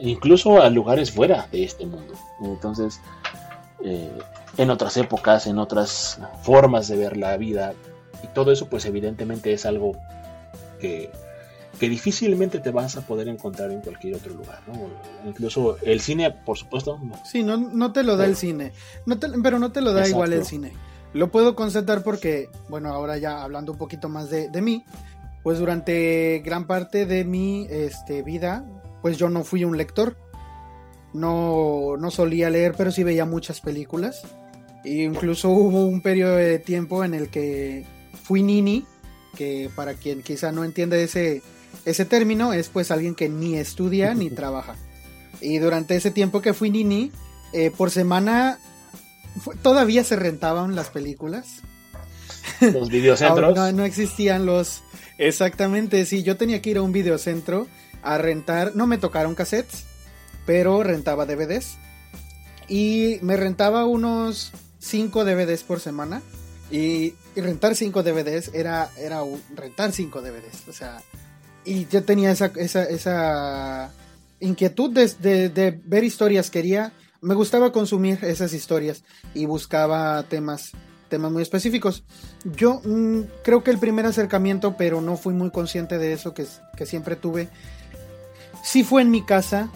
[0.00, 2.14] incluso a lugares fuera de este mundo.
[2.42, 3.00] Entonces,
[3.84, 4.10] eh,
[4.56, 7.74] en otras épocas, en otras formas de ver la vida.
[8.22, 9.96] Y todo eso pues evidentemente es algo
[10.78, 11.10] que,
[11.78, 14.60] que difícilmente te vas a poder encontrar en cualquier otro lugar.
[15.26, 16.98] Incluso el cine, por supuesto.
[17.02, 17.18] No.
[17.24, 18.72] Sí, no, no te lo da el cine,
[19.06, 20.72] no pero no te lo da igual el cine.
[21.12, 24.84] Lo puedo constatar porque, bueno, ahora ya hablando un poquito más de, de mí,
[25.42, 28.64] pues durante gran parte de mi este, vida,
[29.02, 30.16] pues yo no fui un lector
[31.12, 34.22] no, no solía leer, pero sí veía muchas películas.
[34.84, 37.84] E incluso hubo un periodo de tiempo en el que
[38.22, 38.84] fui nini,
[39.36, 41.42] que para quien quizá no entienda ese,
[41.84, 44.76] ese término, es pues alguien que ni estudia ni trabaja.
[45.40, 47.12] Y durante ese tiempo que fui nini,
[47.52, 48.58] eh, por semana
[49.62, 51.62] todavía se rentaban las películas.
[52.60, 53.54] Los videocentros.
[53.56, 54.82] no, no existían los...
[55.20, 57.68] Exactamente, sí, yo tenía que ir a un videocentro
[58.02, 59.84] a rentar, no me tocaron cassettes,
[60.46, 61.76] pero rentaba DVDs.
[62.68, 66.22] Y me rentaba unos 5 DVDs por semana.
[66.70, 69.20] Y, rentar 5 DVDs era, era
[69.54, 70.68] rentar 5 DVDs.
[70.68, 71.02] O sea,
[71.66, 73.92] y yo tenía esa, esa, esa
[74.40, 76.48] inquietud de, de, ver historias.
[76.48, 79.04] Quería, me gustaba consumir esas historias
[79.34, 80.72] y buscaba temas,
[81.10, 82.04] temas muy específicos.
[82.44, 86.46] Yo mm, creo que el primer acercamiento, pero no fui muy consciente de eso que,
[86.76, 87.48] que siempre tuve,
[88.64, 89.70] sí fue en mi casa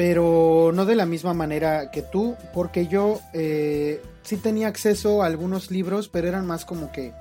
[0.00, 5.26] pero no de la misma manera que tú, porque yo eh, sí tenía acceso a
[5.26, 7.12] algunos libros, pero eran más como que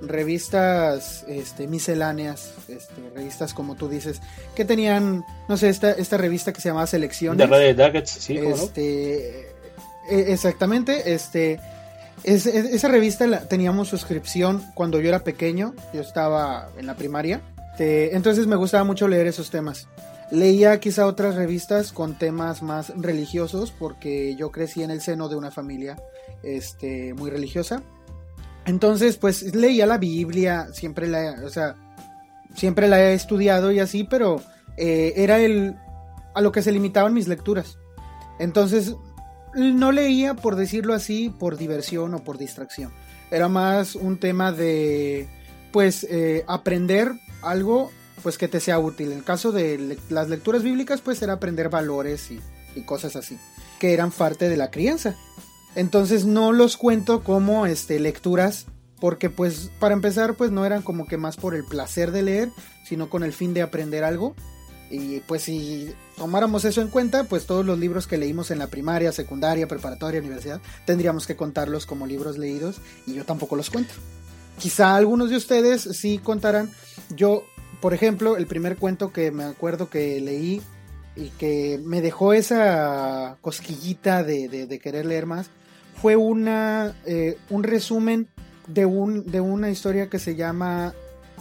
[0.00, 4.22] revistas este, misceláneas, este, revistas como tú dices,
[4.54, 7.46] que tenían, no sé, esta, esta revista que se llamaba Selecciones.
[7.50, 9.50] De Nuggets, sí, este,
[10.08, 11.60] e, Exactamente, este,
[12.24, 17.42] esa revista la, teníamos suscripción cuando yo era pequeño, yo estaba en la primaria,
[17.78, 19.88] entonces me gustaba mucho leer esos temas.
[20.30, 25.36] Leía quizá otras revistas con temas más religiosos porque yo crecí en el seno de
[25.36, 25.96] una familia
[26.42, 27.82] este, muy religiosa.
[28.66, 31.76] Entonces, pues leía la Biblia, siempre la, o sea,
[32.54, 34.40] siempre la he estudiado y así, pero
[34.76, 35.76] eh, era el
[36.34, 37.78] a lo que se limitaban mis lecturas.
[38.38, 38.96] Entonces,
[39.56, 42.92] no leía, por decirlo así, por diversión o por distracción.
[43.30, 45.28] Era más un tema de,
[45.72, 47.12] pues, eh, aprender
[47.42, 47.90] algo
[48.22, 49.12] pues que te sea útil.
[49.12, 52.40] En el caso de las lecturas bíblicas pues era aprender valores y,
[52.74, 53.38] y cosas así,
[53.78, 55.14] que eran parte de la crianza.
[55.76, 58.66] Entonces no los cuento como este, lecturas
[58.98, 62.48] porque pues para empezar pues no eran como que más por el placer de leer,
[62.86, 64.34] sino con el fin de aprender algo.
[64.90, 68.68] Y pues si tomáramos eso en cuenta, pues todos los libros que leímos en la
[68.68, 73.94] primaria, secundaria, preparatoria, universidad, tendríamos que contarlos como libros leídos y yo tampoco los cuento.
[74.58, 76.70] Quizá algunos de ustedes sí contarán.
[77.16, 77.44] Yo,
[77.80, 80.62] por ejemplo, el primer cuento que me acuerdo que leí
[81.16, 85.50] y que me dejó esa cosquillita de, querer leer más
[86.00, 88.28] fue una, eh, un resumen
[88.66, 90.94] de, un, de una historia que se llama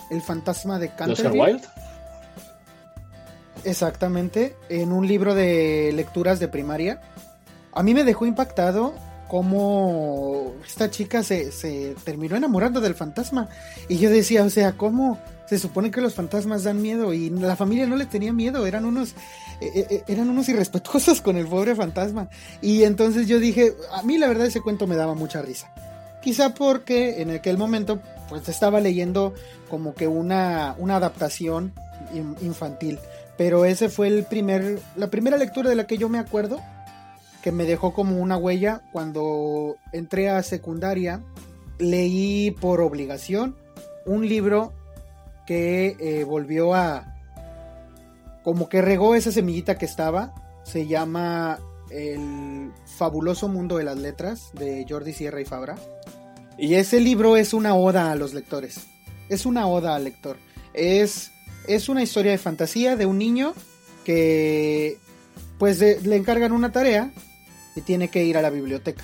[0.10, 1.40] El fantasma de Canterville.
[1.40, 1.68] Wilde?
[3.64, 7.02] Exactamente, en un libro de lecturas de primaria.
[7.72, 8.94] A mí me dejó impactado
[9.28, 13.50] cómo esta chica se, se terminó enamorando del fantasma.
[13.88, 15.18] Y yo decía, o sea, ¿cómo?
[15.48, 18.86] Se supone que los fantasmas dan miedo y la familia no le tenía miedo, eran
[18.86, 19.16] unos
[19.64, 22.30] eh, eh, eh, eran unos irrespetuosos con el pobre fantasma.
[22.62, 25.74] Y entonces yo dije, a mí la verdad ese cuento me daba mucha risa.
[26.22, 28.00] Quizá porque en aquel momento
[28.30, 29.34] pues estaba leyendo
[29.70, 31.74] como que una, una adaptación
[32.42, 33.00] infantil.
[33.38, 36.60] Pero ese fue el primer, la primera lectura de la que yo me acuerdo
[37.44, 41.22] que me dejó como una huella cuando entré a secundaria.
[41.78, 43.58] Leí por obligación
[44.06, 44.72] un libro
[45.46, 47.14] que eh, volvió a
[48.44, 50.34] como que regó esa semillita que estaba.
[50.64, 55.76] Se llama El fabuloso mundo de las letras de Jordi Sierra y Fabra.
[56.58, 58.88] Y ese libro es una oda a los lectores.
[59.28, 60.38] Es una oda al lector.
[60.74, 61.32] Es,
[61.68, 63.54] es una historia de fantasía de un niño
[64.04, 64.98] que
[65.58, 67.12] pues le encargan una tarea
[67.76, 69.04] y tiene que ir a la biblioteca.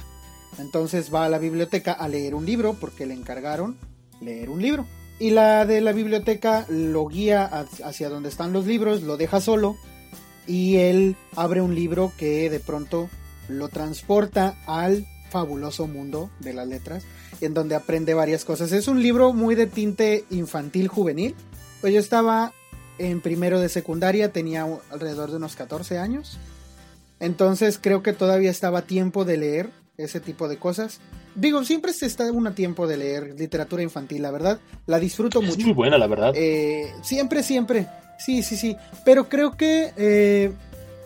[0.58, 3.78] Entonces va a la biblioteca a leer un libro porque le encargaron
[4.22, 4.86] leer un libro.
[5.20, 7.46] Y la de la biblioteca lo guía
[7.84, 9.76] hacia donde están los libros, lo deja solo
[10.48, 13.10] y él abre un libro que de pronto
[13.48, 17.04] lo transporta al fabuloso mundo de las letras
[17.42, 18.72] en donde aprende varias cosas.
[18.72, 21.36] Es un libro muy de tinte infantil juvenil.
[21.82, 22.54] Pues yo estaba
[22.98, 26.38] en primero de secundaria, tenía alrededor de unos 14 años.
[27.20, 31.00] Entonces creo que todavía estaba tiempo de leer ese tipo de cosas.
[31.36, 34.60] Digo, siempre se está un tiempo de leer literatura infantil, la verdad.
[34.88, 35.58] La disfruto mucho.
[35.58, 36.34] Es muy buena, la verdad.
[36.36, 37.88] Eh, siempre, siempre.
[38.18, 38.76] Sí, sí, sí.
[39.06, 40.52] Pero creo que eh,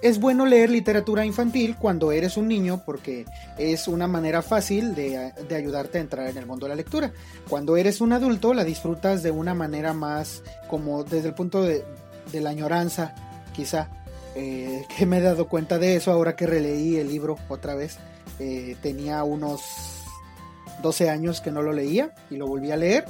[0.04, 3.26] es bueno leer literatura infantil cuando eres un niño porque
[3.58, 7.13] es una manera fácil de, ayudarte a entrar en el mundo de la lectura.
[7.48, 11.86] Cuando eres un adulto la disfrutas de una manera más como desde el punto de,
[12.34, 13.16] la añoranza,
[13.54, 13.89] quizá.
[14.36, 17.98] Eh, que me he dado cuenta de eso ahora que releí el libro otra vez.
[18.39, 19.62] Eh, tenía unos
[20.82, 23.06] 12 años que no lo leía y lo volví a leer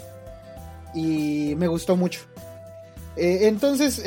[0.94, 2.20] y me gustó mucho.
[3.16, 4.00] Eh, entonces,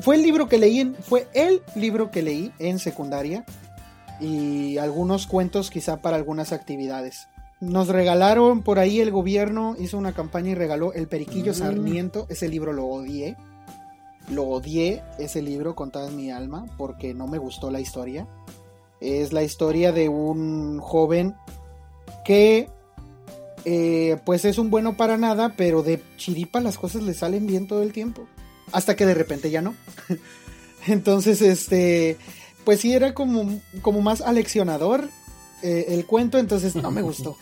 [0.00, 3.44] fue el libro que leí, en, fue el libro que leí en secundaria
[4.20, 7.28] y algunos cuentos quizá para algunas actividades.
[7.60, 11.54] Nos regalaron por ahí el gobierno hizo una campaña y regaló El Periquillo mm.
[11.54, 13.36] Sarmiento, ese libro lo odié.
[14.30, 18.26] Lo odié ese libro con toda mi alma porque no me gustó la historia.
[19.00, 21.34] Es la historia de un joven
[22.24, 22.68] que
[23.66, 27.66] eh, pues es un bueno para nada, pero de chiripa las cosas le salen bien
[27.66, 28.26] todo el tiempo
[28.74, 29.74] hasta que de repente ya no.
[30.86, 32.18] Entonces, este,
[32.64, 35.08] pues sí era como, como más aleccionador
[35.62, 37.38] eh, el cuento, entonces no me gustó.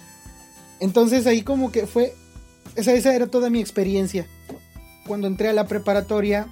[0.79, 2.15] Entonces ahí como que fue,
[2.77, 4.27] esa, esa era toda mi experiencia.
[5.09, 6.47] Cuando entré a la preparatoria,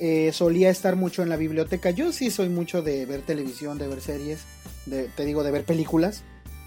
[0.00, 1.90] eh, solía estar mucho en la biblioteca.
[1.90, 4.40] Yo sí soy mucho de ver televisión, de ver series,
[4.88, 6.24] te digo, de ver películas.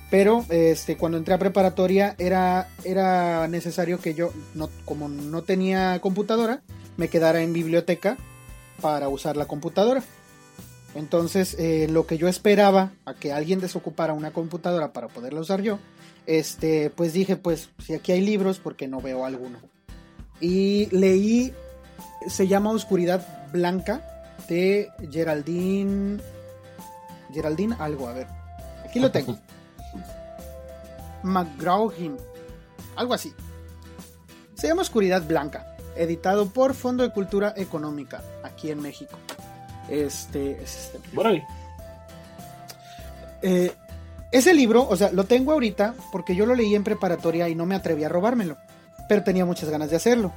[0.09, 5.99] Pero este, cuando entré a preparatoria era, era necesario que yo, no, como no tenía
[5.99, 6.61] computadora,
[6.97, 8.17] me quedara en biblioteca
[8.81, 10.03] para usar la computadora.
[10.93, 15.61] Entonces, eh, lo que yo esperaba a que alguien desocupara una computadora para poderla usar
[15.61, 15.77] yo,
[16.25, 19.59] este, pues dije, pues si aquí hay libros, porque no veo alguno.
[20.39, 21.53] Y leí,
[22.27, 24.01] se llama Oscuridad Blanca
[24.47, 26.19] de Geraldine,
[27.33, 28.27] Geraldine algo, a ver,
[28.85, 29.37] aquí lo tengo.
[31.23, 31.91] mcgraw
[32.95, 33.33] algo así.
[34.53, 39.17] Se llama Oscuridad Blanca editado por Fondo de Cultura Económica, aquí en México.
[39.89, 40.99] Este, este
[43.41, 43.71] eh,
[44.31, 47.65] ese libro, o sea, lo tengo ahorita porque yo lo leí en preparatoria y no
[47.65, 48.57] me atreví a robármelo,
[49.07, 50.33] pero tenía muchas ganas de hacerlo.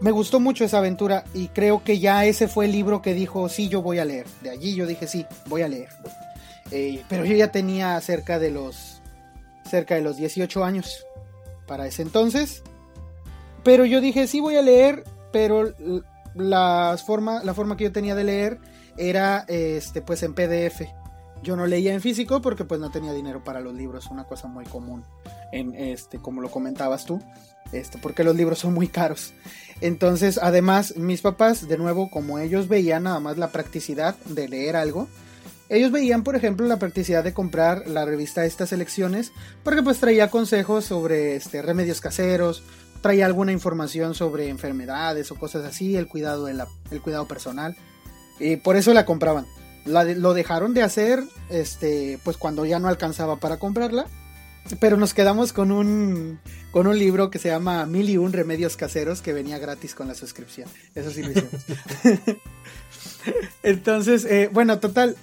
[0.00, 3.48] Me gustó mucho esa aventura y creo que ya ese fue el libro que dijo,
[3.48, 4.26] sí, yo voy a leer.
[4.42, 5.88] De allí yo dije, sí, voy a leer.
[6.70, 9.00] Eh, pero yo ya tenía cerca de los
[9.68, 11.06] cerca de los 18 años
[11.66, 12.62] para ese entonces
[13.62, 15.72] pero yo dije, sí voy a leer pero
[16.34, 18.58] la forma, la forma que yo tenía de leer
[18.96, 20.82] era este, pues en PDF.
[21.42, 24.46] Yo no leía en físico porque pues no tenía dinero para los libros, una cosa
[24.46, 25.04] muy común,
[25.50, 27.20] en este, como lo comentabas tú,
[27.72, 29.32] este, porque los libros son muy caros.
[29.80, 34.76] Entonces, además, mis papás, de nuevo, como ellos veían nada más la practicidad de leer
[34.76, 35.08] algo,
[35.68, 39.32] ellos veían, por ejemplo, la practicidad de comprar la revista Estas Elecciones,
[39.64, 42.62] porque pues traía consejos sobre este, remedios caseros,
[43.02, 47.76] traía alguna información sobre enfermedades o cosas así, el cuidado, de cuidado personal.
[48.40, 49.46] Y por eso la compraban.
[49.84, 54.06] Lo dejaron de hacer este pues cuando ya no alcanzaba para comprarla.
[54.78, 56.38] Pero nos quedamos con un
[56.70, 60.06] con un libro que se llama Mil y un remedios caseros que venía gratis con
[60.06, 60.68] la suscripción.
[60.94, 61.50] Eso sí lo hicimos.
[63.64, 65.16] Entonces eh, bueno total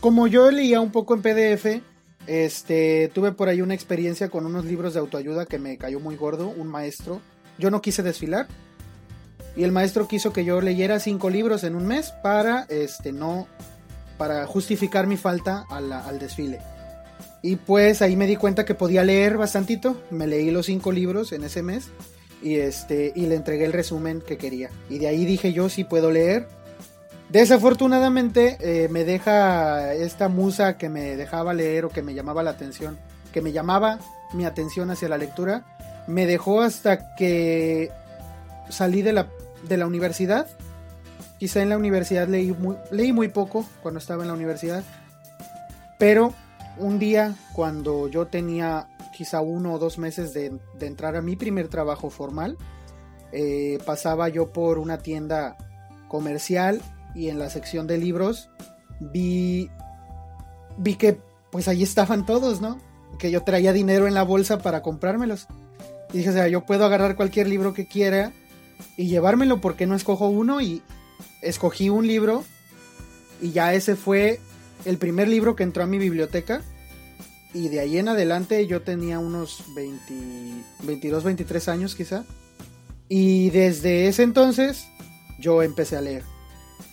[0.00, 1.82] como yo leía un poco en PDF
[2.26, 6.16] este tuve por ahí una experiencia con unos libros de autoayuda que me cayó muy
[6.16, 7.20] gordo un maestro
[7.58, 8.48] yo no quise desfilar
[9.56, 13.48] y el maestro quiso que yo leyera cinco libros en un mes para este no
[14.18, 16.60] para justificar mi falta al desfile.
[17.42, 21.32] Y pues ahí me di cuenta que podía leer bastantito, me leí los cinco libros
[21.32, 21.88] en ese mes
[22.42, 24.70] y este y le entregué el resumen que quería.
[24.90, 26.48] Y de ahí dije yo sí puedo leer.
[27.28, 32.50] Desafortunadamente eh, me deja esta musa que me dejaba leer o que me llamaba la
[32.50, 32.98] atención,
[33.32, 33.98] que me llamaba
[34.32, 35.64] mi atención hacia la lectura,
[36.06, 37.90] me dejó hasta que
[38.68, 39.28] salí de la
[39.68, 40.46] de la universidad.
[41.38, 44.84] Quizá en la universidad leí muy, leí muy poco cuando estaba en la universidad.
[45.98, 46.32] Pero
[46.78, 51.68] un día cuando yo tenía quizá uno o dos meses de, entrar a mi primer
[51.68, 52.56] trabajo formal,
[53.32, 55.56] eh, pasaba yo por una tienda
[56.08, 56.80] comercial
[57.16, 58.50] y en la sección de libros
[59.00, 59.70] vi,
[60.76, 61.18] vi que
[61.50, 62.78] pues ahí estaban todos, ¿no?
[63.18, 65.46] Que yo traía dinero en la bolsa para comprármelos.
[66.12, 68.32] Y dije, o sea, yo puedo agarrar cualquier libro que quiera
[68.96, 70.82] y llevármelo porque no escojo uno y
[71.40, 72.44] escogí un libro
[73.40, 74.40] y ya ese fue
[74.84, 76.62] el primer libro que entró a mi biblioteca
[77.54, 82.24] y de ahí en adelante yo tenía unos 22, 23 años quizá
[83.08, 84.86] y desde ese entonces
[85.38, 86.35] yo empecé a leer.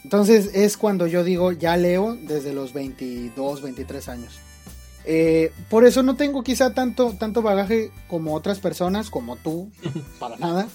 [0.03, 4.39] Entonces es cuando yo digo ya leo desde los 22, 23 años.
[5.05, 9.71] Eh, por eso no tengo quizá tanto, tanto bagaje como otras personas, como tú,
[10.19, 10.67] para nada.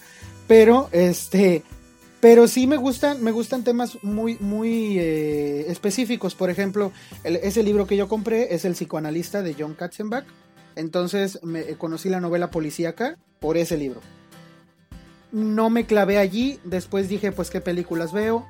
[0.46, 1.62] Pero, este,
[2.20, 6.34] pero sí me gustan, me gustan temas muy, muy eh, específicos.
[6.34, 6.92] Por ejemplo,
[7.24, 10.24] ese libro que yo compré es El psicoanalista de John Katzenbach.
[10.74, 14.00] Entonces me eh, conocí la novela policíaca por ese libro.
[15.32, 18.46] No me clavé allí, después dije pues qué películas veo.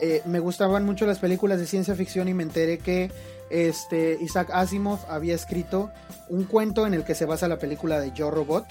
[0.00, 3.10] Eh, me gustaban mucho las películas de ciencia ficción y me enteré que
[3.50, 5.90] este, Isaac Asimov había escrito
[6.28, 8.66] un cuento en el que se basa la película de Yo Robot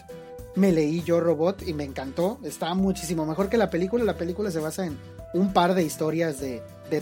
[0.56, 2.40] me leí Yo Robot y me encantó.
[2.44, 4.04] Está muchísimo mejor que la película.
[4.04, 4.98] La película se basa en
[5.34, 6.62] un par de historias de,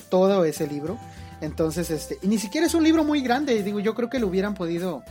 [0.09, 0.97] todo ese libro.
[1.41, 3.61] Entonces, este, y ni siquiera es un libro muy grande.
[3.61, 5.03] Digo, yo creo que lo hubieran podido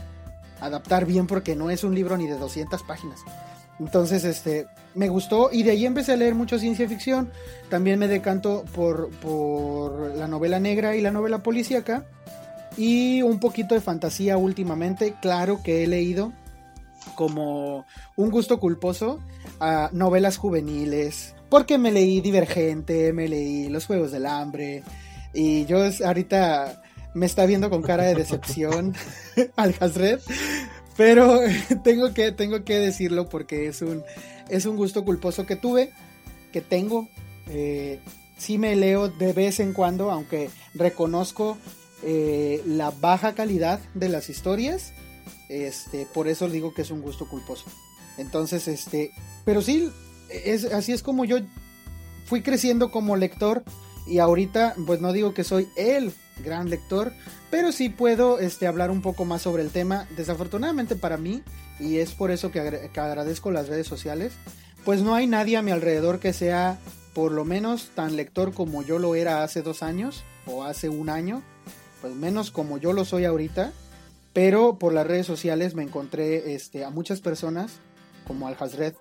[0.59, 3.19] adaptar bien porque no es un libro ni de 200 páginas.
[3.79, 7.31] Entonces, este, me gustó y de ahí empecé a leer mucho ciencia ficción.
[7.69, 12.05] También me decanto por, por la novela negra y la novela policíaca.
[12.77, 15.15] Y un poquito de fantasía últimamente.
[15.21, 16.33] Claro que he leído
[17.15, 19.19] como un gusto culposo
[19.59, 24.83] a novelas juveniles, porque me leí Divergente, me leí Los Juegos del Hambre,
[25.33, 26.81] y yo ahorita
[27.13, 28.93] me está viendo con cara de decepción
[29.55, 30.19] al Hasred,
[30.97, 31.39] pero
[31.83, 34.03] tengo que, tengo que decirlo porque es un,
[34.49, 35.91] es un gusto culposo que tuve,
[36.51, 37.07] que tengo.
[37.47, 37.99] Eh,
[38.37, 41.57] sí me leo de vez en cuando, aunque reconozco
[42.03, 44.93] eh, la baja calidad de las historias
[45.53, 47.65] este, por eso digo que es un gusto culposo.
[48.17, 49.11] Entonces, este,
[49.45, 49.91] pero sí,
[50.29, 51.37] es, así es como yo
[52.25, 53.63] fui creciendo como lector
[54.05, 56.13] y ahorita, pues no digo que soy el
[56.43, 57.13] gran lector,
[57.49, 60.07] pero sí puedo este, hablar un poco más sobre el tema.
[60.15, 61.43] Desafortunadamente para mí,
[61.79, 64.33] y es por eso que, agradezco las redes sociales,
[64.85, 66.79] pues no hay nadie a mi alrededor que sea
[67.13, 71.09] por lo menos tan lector como yo lo era hace dos años o hace un
[71.09, 71.43] año,
[72.01, 73.71] pues menos como yo lo soy ahorita.
[74.33, 77.73] Pero por las redes sociales me encontré este, a muchas personas,
[78.25, 78.95] como Al Hazred,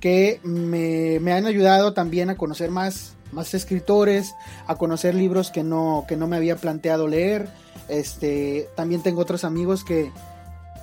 [0.00, 4.34] que me, han ayudado también a conocer más, más escritores,
[4.66, 7.48] a conocer libros que no, que no me había planteado leer.
[7.88, 10.12] Este, también tengo otros amigos que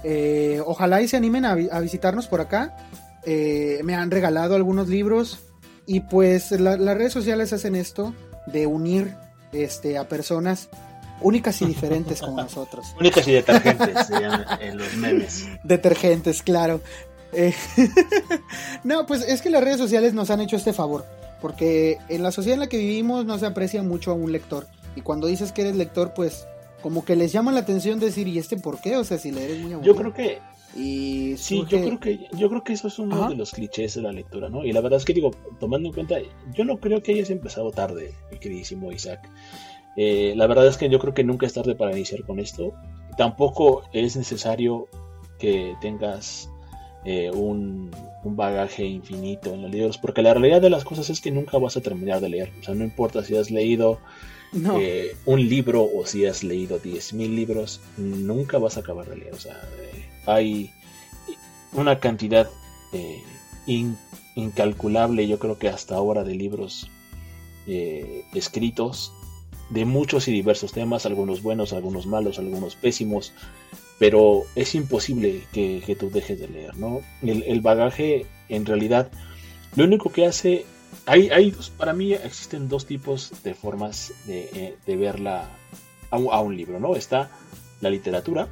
[0.04, 2.76] eh, ojalá y se animen a, visitarnos por acá.
[3.26, 5.40] Eh, me han regalado algunos libros
[5.86, 8.14] y pues las redes sociales hacen esto
[8.48, 9.16] de unir
[9.52, 10.70] este, a personas
[11.22, 12.96] únicas y diferentes como nosotros.
[13.00, 15.48] Únicas y detergentes, serían en los memes.
[15.64, 16.82] Detergentes, claro.
[17.34, 17.54] Eh,
[18.84, 21.06] no, pues es que las redes sociales nos han hecho este favor,
[21.42, 24.68] porque en la sociedad en la que vivimos no se aprecia mucho a un lector.
[24.96, 26.48] Y cuando dices que eres lector, pues
[26.82, 28.98] como que les llama la atención decir, ¿y este por qué?
[28.98, 29.94] O sea, si leer es muy aburrido.
[29.94, 30.40] Yo creo que
[30.76, 34.02] y sí, yo creo que yo creo que eso es uno de los clichés de
[34.04, 34.64] la lectura, ¿no?
[34.64, 36.18] Y la verdad es que digo, tomando en cuenta,
[36.54, 39.28] yo no creo que hayas empezado tarde, mi queridísimo Isaac.
[39.98, 42.74] Eh, la verdad es que yo creo que nunca es tarde para iniciar con esto.
[43.18, 44.88] Tampoco es necesario
[45.40, 46.50] que tengas
[47.06, 47.92] eh, un,
[48.24, 51.78] bagaje infinito en los libros, porque la realidad de las cosas es que nunca vas
[51.78, 52.52] a terminar de leer.
[52.60, 54.00] O sea, no importa si has leído
[54.54, 59.34] eh, un libro o si has leído 10.000 libros, nunca vas a acabar de leer.
[59.34, 60.72] O sea, eh, hay
[61.74, 62.50] una cantidad
[64.36, 66.90] incalculable, yo creo que hasta ahora, de libros
[68.34, 69.14] escritos
[69.70, 73.34] de muchos y diversos temas, algunos buenos, algunos malos, algunos pésimos,
[74.00, 77.02] pero es imposible que, tú dejes de leer, ¿no?
[77.22, 79.12] El, bagaje, en realidad,
[79.76, 80.66] lo único que hace,
[81.06, 85.50] hay, hay para mí existen dos tipos de formas de, eh, verla
[86.10, 86.96] a un, libro, ¿no?
[86.96, 87.30] Está
[87.82, 88.48] la literatura,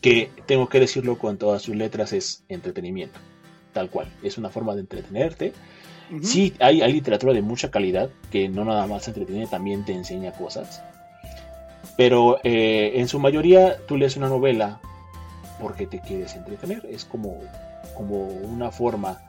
[0.00, 3.20] que tengo que decirlo con todas sus letras, es entretenimiento,
[3.72, 5.52] tal cual, es una forma de entretenerte.
[6.22, 10.32] Sí, hay, hay literatura de mucha calidad que no nada más entretiene, también te enseña
[10.32, 10.82] cosas
[11.96, 14.80] pero eh, en su mayoría tú lees una novela
[15.60, 16.86] porque te quieres entretener.
[16.90, 17.38] Es como,
[17.96, 19.20] como una forma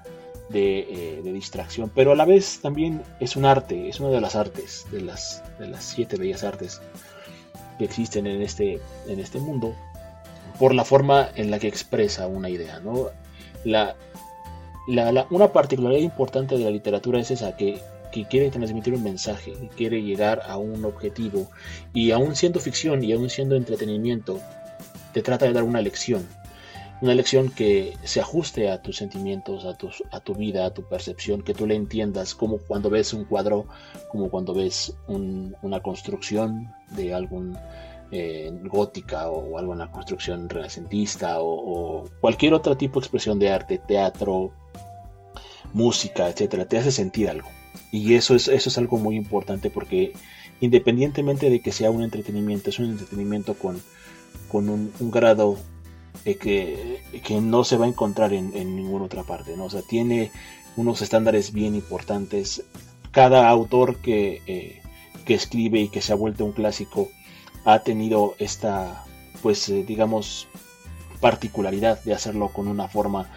[0.50, 1.92] de, eh, distracción.
[1.94, 5.44] Pero a la vez también es un arte, es una de las artes, de las,
[5.60, 6.82] de las siete bellas artes
[7.78, 9.76] que existen en este, en este mundo,
[10.60, 12.80] por la forma en la que expresa una idea.
[12.80, 13.08] ¿no?
[13.64, 13.96] La,
[15.30, 17.80] una particularidad importante de la literatura es esa, que
[18.12, 21.50] que quiere transmitir un mensaje, que quiere llegar a un objetivo
[21.94, 24.40] y aún siendo ficción y aún siendo entretenimiento,
[25.14, 26.28] te trata de dar una lección,
[27.02, 30.84] una lección que se ajuste a tus sentimientos, a, tus, a tu vida, a tu
[30.84, 33.66] percepción, que tú le entiendas, como cuando ves un cuadro,
[34.10, 37.58] como cuando ves una construcción de algún
[38.12, 43.80] eh, gótica o alguna construcción renacentista o, o, cualquier otro tipo de expresión de arte,
[43.80, 44.52] teatro,
[45.74, 47.50] música, etcétera, te hace sentir algo.
[47.92, 50.14] Y eso es, eso es algo muy importante porque
[50.62, 53.82] independientemente de que sea un entretenimiento, es un entretenimiento con,
[54.50, 55.58] con un, grado
[56.24, 59.58] que, que, no se va a encontrar en, ninguna otra parte.
[59.58, 59.66] ¿no?
[59.66, 60.32] O sea, tiene
[60.78, 62.64] unos estándares bien importantes.
[63.12, 64.82] Cada autor que, eh,
[65.26, 67.10] que escribe y que se ha vuelto un clásico
[67.66, 69.06] ha tenido esta,
[69.42, 70.48] pues eh, digamos,
[71.20, 73.30] particularidad de hacerlo con una forma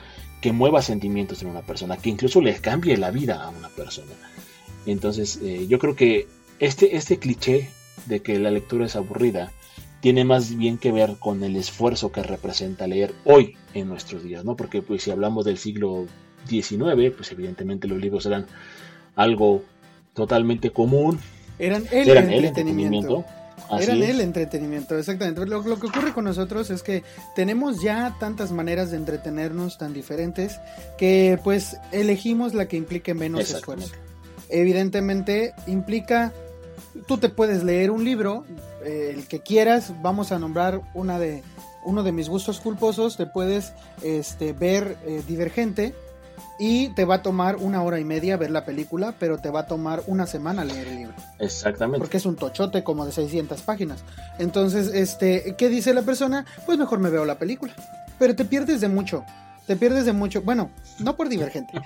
[0.44, 4.12] que mueva sentimientos en una persona, que incluso le cambie la vida a una persona.
[4.84, 6.26] Entonces, eh, yo creo que
[6.58, 7.70] este, este cliché
[8.04, 9.52] de que la lectura es aburrida
[10.02, 14.44] tiene más bien que ver con el esfuerzo que representa leer hoy en nuestros días,
[14.44, 14.54] ¿no?
[14.54, 16.04] Porque pues si hablamos del siglo
[16.46, 18.44] XIX, pues evidentemente los libros eran
[19.16, 19.62] algo
[20.12, 21.20] totalmente común.
[21.58, 23.24] Eran el, entretenimiento.
[23.80, 25.44] Eran el entretenimiento, exactamente.
[25.46, 27.02] Lo, lo, que ocurre con nosotros es que
[27.34, 30.60] tenemos ya tantas maneras de entretenernos tan diferentes
[30.98, 33.94] que pues elegimos la que implique menos esfuerzo.
[34.48, 36.32] Evidentemente implica,
[37.06, 38.44] tú te puedes leer un libro,
[38.84, 41.42] eh, el que quieras, vamos a nombrar una de,
[41.84, 45.94] uno de mis gustos culposos, te puedes este, ver eh, Divergente
[46.58, 49.60] y te va a tomar una hora y media ver la película, pero te va
[49.60, 51.14] a tomar una semana leer el libro.
[51.38, 51.98] Exactamente.
[51.98, 54.04] Porque es un tochote como de 600 páginas.
[54.38, 56.44] Entonces, este, ¿qué dice la persona?
[56.66, 57.74] Pues mejor me veo la película.
[58.18, 59.24] Pero te pierdes de mucho.
[59.66, 60.42] Te pierdes de mucho.
[60.42, 60.70] Bueno,
[61.00, 61.72] no por Divergente.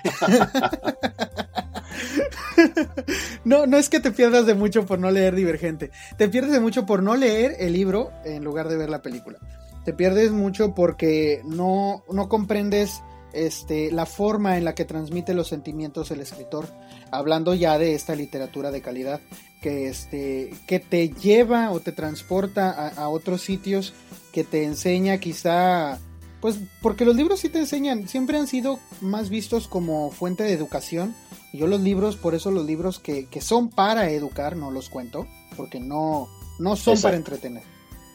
[3.45, 5.91] no, no es que te pierdas de mucho por no leer Divergente.
[6.17, 9.39] Te pierdes de mucho por no leer el libro en lugar de ver la película.
[9.85, 13.01] Te pierdes mucho porque no, no comprendes
[13.33, 16.67] este, la forma en la que transmite los sentimientos el escritor.
[17.11, 19.21] Hablando ya de esta literatura de calidad
[19.63, 23.95] que, este, que te lleva o te transporta a, a otros sitios,
[24.33, 25.99] que te enseña quizá
[26.41, 30.53] pues porque los libros sí te enseñan, siempre han sido más vistos como fuente de
[30.53, 31.17] educación
[31.53, 35.27] yo los libros, por eso los libros que, son para educar, no los cuento,
[35.57, 37.63] porque no, no son para entretener.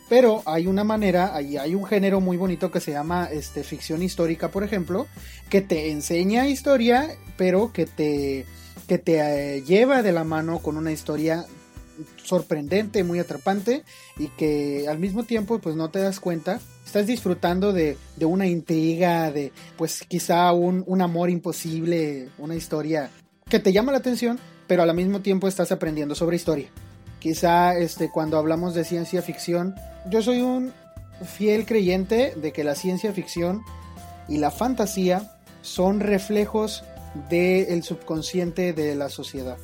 [0.10, 4.52] Pero hay una manera, hay, un género muy bonito que se llama este, ficción histórica,
[4.52, 5.08] por ejemplo,
[5.50, 8.46] que te enseña historia, pero que te,
[8.88, 11.46] que te eh, lleva de la mano con una historia
[12.24, 13.84] sorprendente, muy atrapante
[14.18, 18.48] y que al mismo tiempo pues no te das cuenta, estás disfrutando de, de una
[18.48, 23.10] intriga, de pues quizá un, un, amor imposible, una historia
[23.50, 26.70] que te llama la atención, pero al mismo tiempo estás aprendiendo sobre historia.
[27.24, 29.76] Quizá este, cuando hablamos de ciencia ficción,
[30.10, 30.74] yo soy un
[31.24, 33.62] fiel creyente de que la ciencia ficción
[34.28, 36.84] y la fantasía son reflejos
[37.30, 39.56] del subconsciente de la sociedad.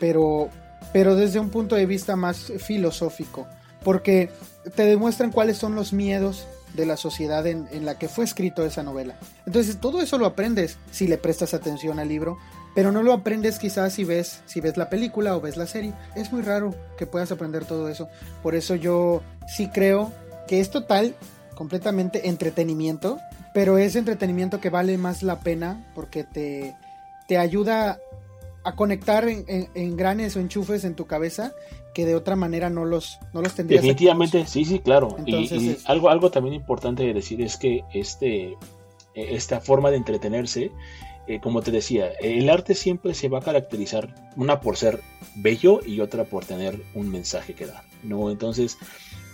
[0.00, 0.48] Pero,
[0.90, 3.46] pero desde un punto de vista más filosófico,
[3.84, 4.30] porque
[4.74, 8.64] te demuestran cuáles son los miedos de la sociedad en, en, la que fue escrito
[8.64, 9.18] esa novela.
[9.44, 12.38] Entonces todo eso lo aprendes si le prestas atención al libro,
[12.78, 15.94] pero no lo aprendes quizás si ves, si ves la película o ves la serie.
[16.14, 18.08] Es muy raro que puedas aprender todo eso.
[18.40, 20.12] Por eso yo sí creo
[20.46, 21.16] que es total,
[21.56, 23.18] completamente entretenimiento,
[23.52, 26.76] pero es entretenimiento que vale más la pena porque te,
[27.26, 27.98] te ayuda
[28.62, 31.54] a conectar en, en, en granes o enchufes en tu cabeza
[31.94, 33.82] que de otra manera no los, no los tendrías.
[33.82, 35.16] Definitivamente, sí, sí, claro.
[35.18, 38.56] Entonces, y, y algo, algo también importante de decir es que este,
[39.14, 40.70] esta forma de entretenerse,
[41.28, 45.00] eh, como te decía, el arte siempre se va a caracterizar, una por ser
[45.36, 47.84] bello y otra por tener un mensaje que dar.
[48.02, 48.30] ¿no?
[48.30, 48.78] Entonces,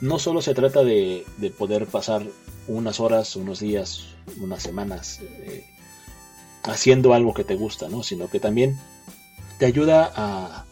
[0.01, 2.23] no solo se trata de, de poder pasar
[2.69, 4.07] unas horas, unos días,
[4.41, 5.65] unas semanas eh,
[6.65, 8.03] haciendo algo que te gusta, ¿no?
[8.03, 8.79] sino que también
[9.59, 10.65] te ayuda a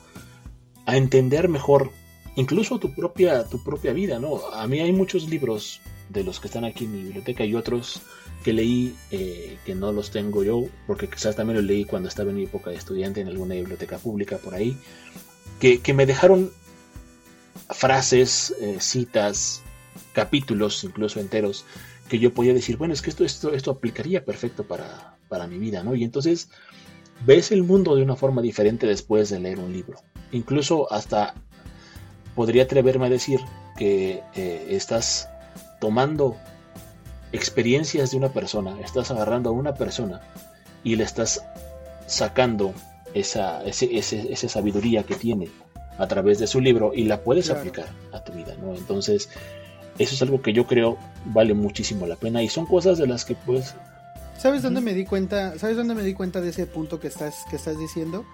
[0.86, 1.90] a entender mejor
[2.36, 4.46] incluso tu propia, tu propia vida, ¿no?
[4.52, 8.00] A mí hay muchos libros de los que están aquí en mi biblioteca y otros
[8.42, 12.30] que leí eh, que no los tengo yo, porque quizás también los leí cuando estaba
[12.30, 14.76] en mi época de estudiante en alguna biblioteca pública por ahí,
[15.60, 16.50] que, que me dejaron
[17.70, 19.62] frases, eh, citas,
[20.12, 21.64] capítulos incluso enteros,
[22.08, 25.58] que yo podía decir, bueno, es que esto, esto, esto aplicaría perfecto para, para mi
[25.58, 25.94] vida, ¿no?
[25.94, 26.50] Y entonces
[27.24, 29.98] ves el mundo de una forma diferente después de leer un libro
[30.32, 31.34] incluso hasta
[32.34, 33.40] podría atreverme a decir
[33.76, 35.28] que eh, estás
[35.80, 36.36] tomando
[37.32, 40.20] experiencias de una persona, estás agarrando a una persona
[40.84, 41.42] y le estás
[42.06, 42.74] sacando
[43.14, 45.48] esa, ese, ese, esa sabiduría que tiene
[45.98, 47.60] a través de su libro y la puedes claro.
[47.60, 48.74] aplicar a tu vida, ¿no?
[48.74, 49.28] Entonces,
[49.98, 53.24] eso es algo que yo creo vale muchísimo la pena y son cosas de las
[53.24, 53.74] que pues...
[54.38, 55.58] ¿Sabes dónde me di cuenta?
[55.58, 58.24] ¿Sabes dónde me di cuenta de ese punto que estás, que estás diciendo?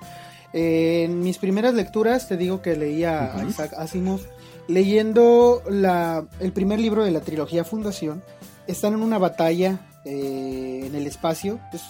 [0.52, 3.44] Eh, en mis primeras lecturas, te digo que leía uh -huh.
[3.44, 4.20] a Isaac Asimov,
[4.68, 8.22] leyendo la, el primer libro de la trilogía Fundación,
[8.68, 11.58] están en una batalla eh, en el espacio.
[11.70, 11.82] Pues,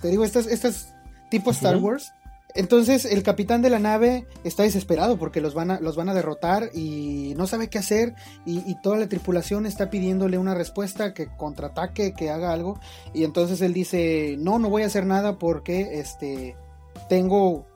[0.00, 0.94] te digo, estas, estas
[1.28, 1.56] tipo uh -huh.
[1.56, 2.12] Star Wars.
[2.54, 6.14] Entonces el capitán de la nave está desesperado porque los van a, los van a
[6.14, 8.14] derrotar y no sabe qué hacer
[8.44, 12.78] y, y, toda la tripulación está pidiéndole una respuesta, que contraataque, que haga algo.
[13.14, 16.54] Y entonces él dice, no, no voy a hacer nada porque este,
[17.08, 17.66] tengo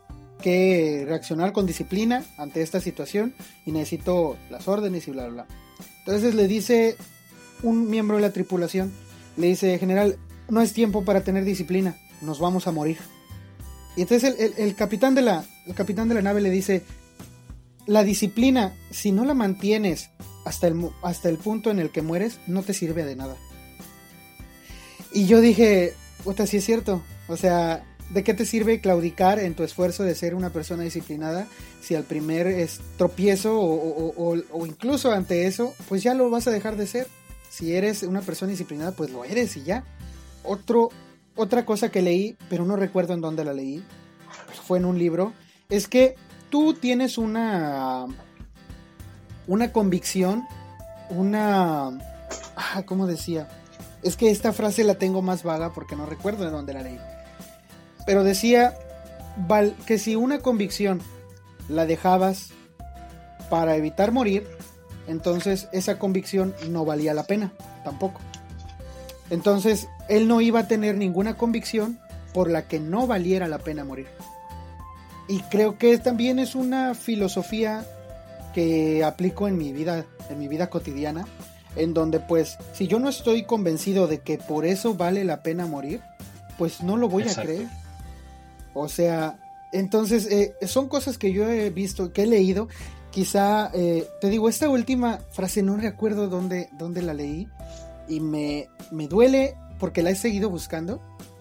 [0.40, 3.34] que reaccionar con disciplina ante esta situación
[3.64, 5.46] y necesito las órdenes y bla, bla, bla.
[6.00, 6.96] Entonces le dice
[7.66, 8.92] un miembro de la tripulación,
[9.36, 12.98] le dice, general, no es tiempo para tener disciplina, nos vamos a morir.
[13.96, 16.82] Y entonces el, capitán, de la, el capitán de la nave le dice,
[17.86, 20.10] la disciplina, si no la mantienes
[20.44, 23.36] hasta el, hasta el punto en el que mueres, no te sirve de nada.
[25.12, 27.02] Y yo dije, puta, sí es cierto.
[27.26, 31.48] O sea, ¿De qué te sirve claudicar en tu esfuerzo de ser una persona disciplinada
[31.82, 36.46] si al primer es, tropiezo o, o, o, incluso ante eso, pues ya lo vas
[36.46, 37.08] a dejar de ser?
[37.50, 39.84] Si eres una persona disciplinada, pues lo eres y ya.
[40.42, 43.82] Otra cosa que leí, pero no recuerdo en dónde la leí,
[44.66, 45.32] fue en un libro,
[45.68, 46.14] es que
[46.50, 48.06] tú tienes una,
[49.46, 50.44] una convicción,
[51.10, 51.88] una...
[52.56, 53.48] Ah, ¿Cómo decía?
[54.02, 56.98] Es que esta frase la tengo más vaga porque no recuerdo de dónde la leí
[58.06, 58.74] pero decía
[59.84, 61.02] que si una convicción
[61.68, 62.52] la dejabas
[63.50, 64.46] para evitar morir,
[65.08, 67.52] entonces esa convicción no valía la pena
[67.84, 68.20] tampoco.
[69.30, 71.98] Entonces él no iba a tener ninguna convicción
[72.32, 74.06] por la que no valiera la pena morir.
[75.28, 77.84] Y creo que también es una filosofía
[78.54, 81.26] que aplico en mi vida, en mi vida cotidiana,
[81.74, 85.66] en donde pues si yo no estoy convencido de que por eso vale la pena
[85.66, 86.00] morir,
[86.56, 87.40] pues no lo voy Exacto.
[87.40, 87.68] a creer.
[88.74, 89.38] O sea,
[89.72, 92.68] entonces eh, son cosas que yo he visto, que he leído.
[93.16, 97.48] Quizá, eh, te digo, esta última frase no recuerdo dónde, dónde la leí
[98.10, 101.00] y me, me duele porque la he seguido buscando.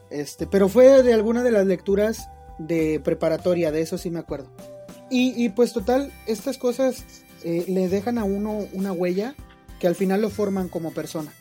[0.09, 4.47] Este, pero fue de alguna de las lecturas de preparatoria, de eso sí me acuerdo.
[5.11, 7.03] Y, y pues total, estas cosas
[7.43, 9.36] eh, le dejan a uno una huella
[9.78, 11.34] que al final lo forman como persona.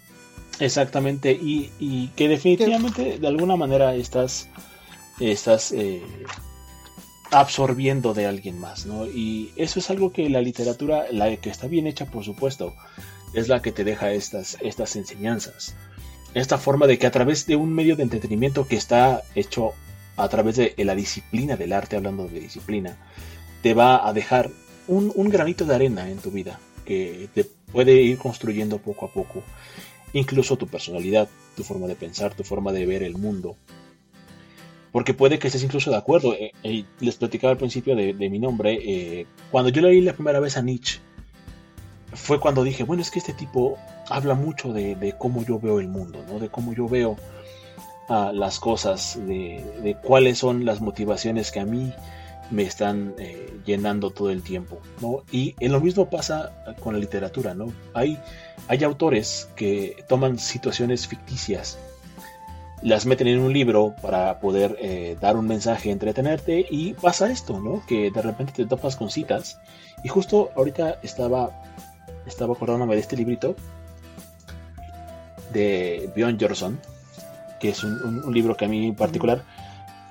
[0.58, 4.48] Exactamente, y, y que definitivamente de alguna manera estás
[5.20, 6.02] eh,
[7.34, 9.06] absorbiendo de alguien más, ¿no?
[9.06, 12.74] Y eso es algo que la literatura, la que está bien hecha, por supuesto,
[13.34, 15.74] es la que te deja estas, estas enseñanzas.
[16.34, 19.72] Esta forma de que a través de un medio de entretenimiento que está hecho
[20.16, 22.96] a través de la disciplina del arte, hablando de disciplina,
[23.62, 24.50] te va a dejar
[24.86, 29.12] un, un granito de arena en tu vida que te puede ir construyendo poco a
[29.12, 29.42] poco.
[30.12, 33.56] incluso tu personalidad, tu forma de pensar, tu forma de ver el mundo.
[34.94, 36.34] Porque puede que estés incluso de acuerdo.
[36.34, 38.78] Eh, eh, les platicaba al principio de, mi nombre.
[38.80, 41.00] Eh, cuando yo leí la primera vez a Nietzsche,
[42.12, 43.76] fue cuando dije, bueno, es que este tipo
[44.08, 46.38] habla mucho de, cómo yo veo el mundo, ¿no?
[46.38, 47.16] de cómo yo veo
[48.08, 51.92] ah, las cosas, de, cuáles son las motivaciones que a mí
[52.52, 53.16] me están
[53.66, 54.78] llenando todo el tiempo.
[55.00, 55.24] ¿no?
[55.32, 57.52] Y en lo mismo pasa con la literatura.
[57.52, 57.72] ¿no?
[57.94, 58.16] Hay,
[58.68, 61.80] hay autores que toman situaciones ficticias,
[62.84, 67.58] las meten en un libro para poder eh, dar un mensaje, entretenerte, y pasa esto,
[67.58, 67.82] ¿no?
[67.86, 69.58] que de repente te topas con citas.
[70.04, 71.50] Y justo ahorita estaba
[72.26, 73.54] estaba acordándome de este librito
[75.52, 76.80] de Bjorn Jorson,
[77.60, 79.44] que es un, libro que a mí en particular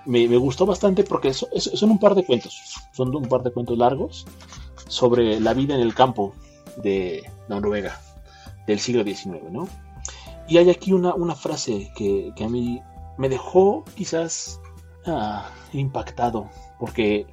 [0.05, 2.59] me, gustó bastante porque son un par de cuentos,
[2.93, 4.26] son un par de cuentos largos
[4.88, 6.34] sobre la vida en el campo
[6.78, 7.99] de Noruega
[8.67, 9.67] del siglo XIX, ¿no?
[10.48, 12.82] Y hay aquí una, una frase que, a mí
[13.18, 14.60] me dejó quizás
[15.06, 17.26] ah, impactado, porque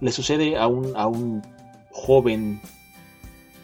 [0.00, 1.42] le sucede a un, a un
[1.90, 2.60] joven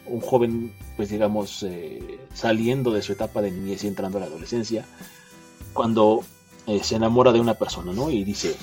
[0.09, 4.27] un joven, pues digamos, eh, saliendo de su etapa de niñez y entrando a la
[4.27, 4.85] adolescencia,
[5.73, 6.23] cuando
[6.65, 8.09] eh, se enamora de una persona, ¿no?
[8.09, 8.55] Y dice,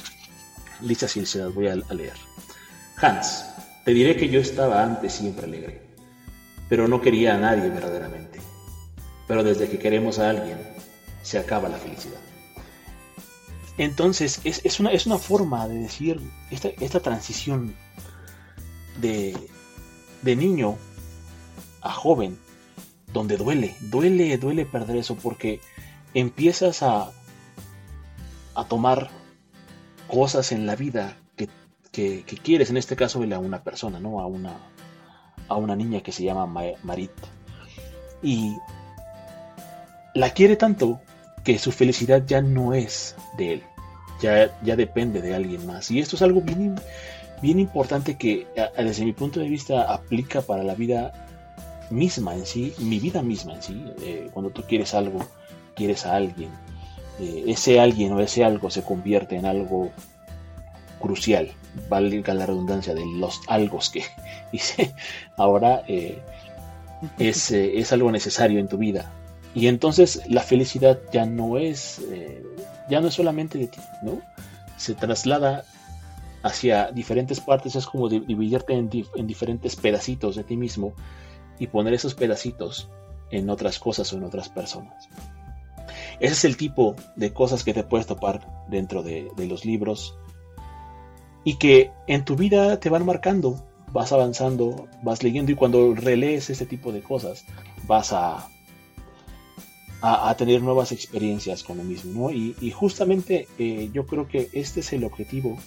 [0.80, 2.14] dice así, se las voy a, leer.
[3.01, 3.47] Hans,
[3.85, 5.82] te diré que yo estaba antes siempre alegre,
[6.68, 8.24] pero no quería a nadie verdaderamente.
[9.27, 10.59] Pero desde que queremos a alguien,
[11.22, 12.20] se acaba la felicidad.
[13.77, 16.20] Entonces, es, una, es una forma de decir
[16.51, 17.75] esta, esta transición
[19.01, 19.37] de,
[20.22, 20.77] de niño
[21.81, 22.39] a joven,
[23.12, 25.61] donde duele, duele, duele perder eso porque
[26.14, 27.11] empiezas a,
[28.55, 29.11] a tomar
[30.09, 31.16] cosas en la vida
[31.93, 34.20] que, quieres, en este caso a una persona, ¿no?
[34.20, 34.59] A una,
[35.49, 36.47] a una niña que se llama
[36.83, 37.12] Marit.
[38.20, 38.57] Y
[40.14, 41.00] la quiere tanto
[41.42, 43.62] que su felicidad ya no es de él,
[44.22, 45.90] ya, ya depende de alguien más.
[45.90, 46.76] Y esto es algo bien,
[47.42, 48.46] bien importante que
[48.78, 51.12] desde mi punto de vista aplica para la vida
[51.90, 55.20] misma en sí, mi vida misma en sí, eh, cuando tú quieres algo,
[55.74, 56.50] quieres a alguien,
[57.20, 59.90] eh, ese alguien o ese algo se convierte en algo
[61.00, 61.50] crucial,
[61.88, 64.04] valga la redundancia de los algos que
[64.52, 64.94] hice,
[65.36, 66.18] ahora eh,
[67.18, 69.12] es, es, algo necesario en tu vida.
[69.55, 72.00] Y entonces la felicidad ya no es,
[72.90, 74.20] ya no es solamente de ti, ¿no?
[74.76, 75.64] Se traslada
[76.42, 80.92] hacia diferentes partes, es como dividirte en, en diferentes pedacitos de ti mismo
[81.59, 82.90] y poner esos pedacitos
[83.30, 85.09] en otras cosas o en otras personas.
[86.20, 90.16] Ese es el tipo de cosas que te puedes topar dentro de, los libros
[91.44, 96.50] y que en tu vida te van marcando, vas avanzando, vas leyendo y cuando relees
[96.50, 97.44] ese tipo de cosas
[97.86, 98.48] vas a,
[100.07, 102.30] a, tener nuevas experiencias con lo mismo.
[102.30, 105.59] Y, justamente eh, yo creo que este es el objetivo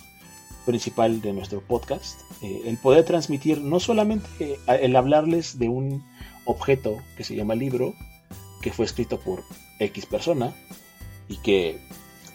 [0.66, 6.04] principal de nuestro podcast, eh, el poder transmitir no solamente eh, el hablarles de un
[6.46, 7.96] objeto que se llama libro,
[8.62, 9.44] que fue escrito por
[9.80, 10.54] X persona
[11.28, 11.80] y que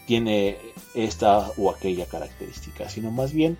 [0.05, 0.57] tiene
[0.95, 3.57] esta o aquella característica, sino más bien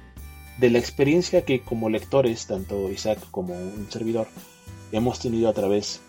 [0.57, 4.27] de la experiencia que como lectores, tanto Isaac como un servidor,
[4.91, 6.01] hemos tenido a través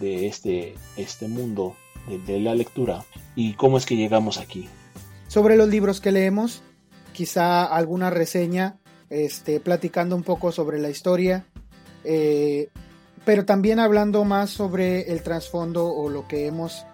[0.00, 1.76] de este, este mundo
[2.26, 3.04] de la lectura
[3.36, 4.68] y cómo es que llegamos aquí.
[5.28, 6.62] Sobre los libros que leemos,
[7.12, 8.76] quizá alguna reseña,
[9.08, 11.44] este, platicando un poco sobre la historia,
[12.04, 12.68] eh,
[13.24, 16.84] pero también hablando más sobre el trasfondo o lo que hemos,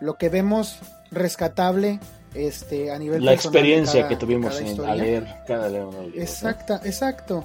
[0.00, 0.78] lo que vemos
[1.10, 2.00] rescatable
[2.34, 6.10] este, a nivel la experiencia que tuvimos en, a leer cada libro.
[6.14, 7.42] Exacta, exacto.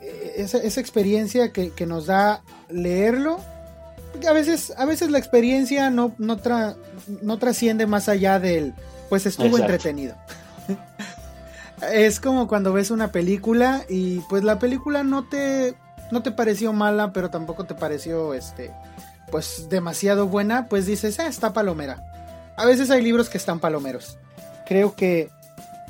[0.00, 3.38] Eh, esa, esa experiencia que, que, nos da leerlo,
[4.28, 6.38] a veces, a veces la experiencia no, no,
[7.22, 8.74] no trasciende más allá del,
[9.08, 10.14] pues estuvo entretenido.
[11.92, 15.74] Es como cuando ves una película y pues la película no te
[16.10, 18.70] no te pareció mala, pero tampoco te pareció este
[19.30, 22.02] pues demasiado buena, pues dices, "Ah, está palomera."
[22.56, 24.18] A veces hay libros que están palomeros.
[24.64, 25.30] Creo que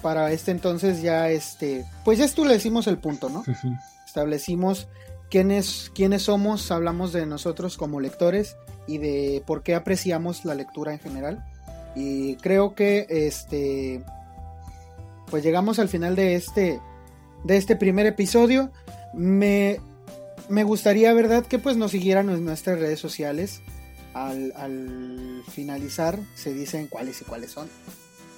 [0.02, 3.44] para este entonces ya este, pues ya establecimos el punto, ¿no?
[4.06, 4.88] Establecimos
[5.34, 8.56] quiénes quiénes somos, hablamos de nosotros como lectores
[8.86, 11.44] y de por qué apreciamos la lectura en general.
[11.96, 14.04] Y creo que este
[15.28, 16.78] pues llegamos al final de este,
[17.42, 18.70] de este primer episodio.
[19.12, 19.80] Me,
[20.48, 23.60] me gustaría, ¿verdad?, que pues nos siguieran en nuestras redes sociales.
[24.12, 27.68] Al, finalizar se dicen cuáles y cuáles son.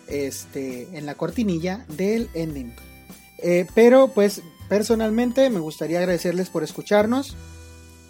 [0.08, 2.72] Este, en la cortinilla del ending.
[3.42, 7.36] Eh, pero pues personalmente me gustaría agradecerles por escucharnos.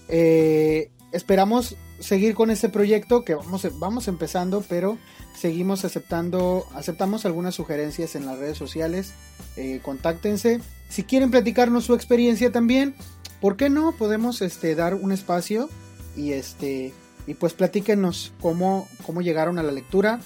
[0.09, 4.99] Eh, esperamos seguir con este proyecto que vamos, vamos empezando, pero
[5.37, 9.13] seguimos aceptando, aceptamos algunas sugerencias en las redes sociales.
[9.57, 10.61] Eh, contáctense.
[10.89, 12.95] Si quieren platicarnos su experiencia también,
[13.41, 13.93] ¿por qué no?
[13.93, 15.69] Podemos este, dar un espacio
[16.17, 16.93] y este
[17.27, 20.21] y pues platíquenos cómo, cómo llegaron a la lectura,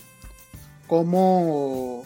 [0.86, 2.04] cómo,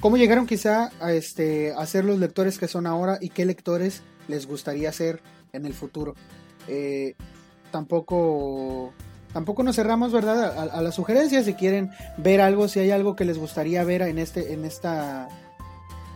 [0.00, 4.02] cómo llegaron quizá a, este, a ser los lectores que son ahora y qué lectores
[4.28, 5.20] les gustaría ser
[5.52, 6.14] en el futuro.
[6.68, 7.14] Eh,
[7.70, 8.92] tampoco
[9.32, 13.26] tampoco nos cerramos verdad a, las sugerencias si quieren ver algo si hay algo que
[13.26, 15.28] les gustaría ver en este en esta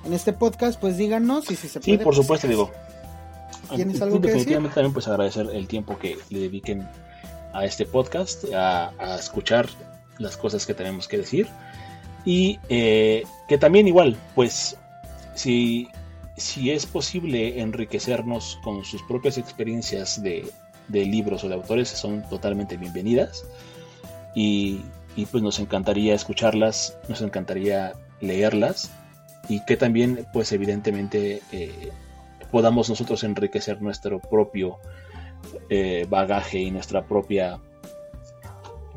[0.05, 2.71] en este podcast pues díganos y si se puede sí por pues, supuesto digo
[3.75, 6.89] tienes algo definitivamente también pues agradecer el tiempo que le dediquen
[7.53, 9.69] a este podcast a, escuchar
[10.19, 11.47] las cosas que tenemos que decir
[12.25, 14.77] y eh, que también igual pues
[15.35, 15.89] si
[16.41, 20.51] si es posible enriquecernos con sus propias experiencias de,
[20.89, 23.45] libros o de autores, son totalmente bienvenidas.
[24.35, 24.81] Y,
[25.31, 27.93] pues nos encantaría escucharlas, nos encantaría
[28.23, 28.91] leerlas
[29.51, 31.91] y que también pues evidentemente eh,
[32.51, 34.79] podamos nosotros enriquecer nuestro propio
[35.69, 37.59] eh, bagaje y nuestra propia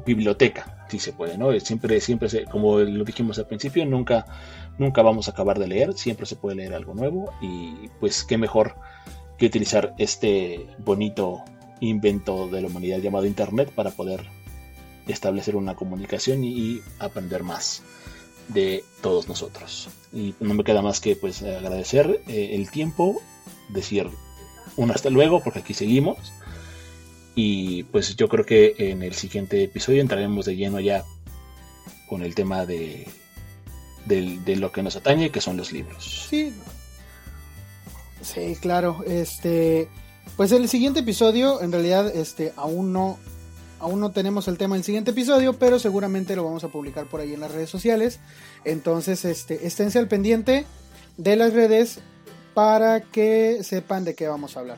[0.05, 1.59] biblioteca, si se puede, ¿no?
[1.59, 4.25] Siempre, siempre, como lo dijimos al principio, nunca
[4.77, 8.37] nunca vamos a acabar de leer, siempre se puede leer algo nuevo y pues qué
[8.37, 8.75] mejor
[9.37, 11.43] que utilizar este bonito
[11.79, 14.27] invento de la humanidad llamado Internet para poder
[15.07, 17.81] establecer una comunicación y aprender más
[18.49, 19.89] de todos nosotros.
[20.13, 23.19] Y no me queda más que pues agradecer eh, el tiempo,
[23.69, 24.09] decir
[24.75, 26.33] un hasta luego porque aquí seguimos
[27.35, 31.03] y pues yo creo que en el siguiente episodio entraremos de lleno ya
[32.07, 33.07] con el tema de
[34.05, 36.27] de, lo que nos atañe, que son los libros.
[36.29, 36.53] Sí.
[38.21, 39.03] Sí, claro.
[39.05, 39.89] Este,
[40.37, 43.17] pues el siguiente episodio, en realidad, este, aún no,
[43.79, 47.21] aún no tenemos el tema del siguiente episodio, pero seguramente lo vamos a publicar por
[47.21, 48.19] ahí en las redes sociales.
[48.63, 50.65] Entonces, este, esténse al pendiente
[51.17, 51.99] de las redes
[52.53, 54.77] para que sepan de qué vamos a hablar.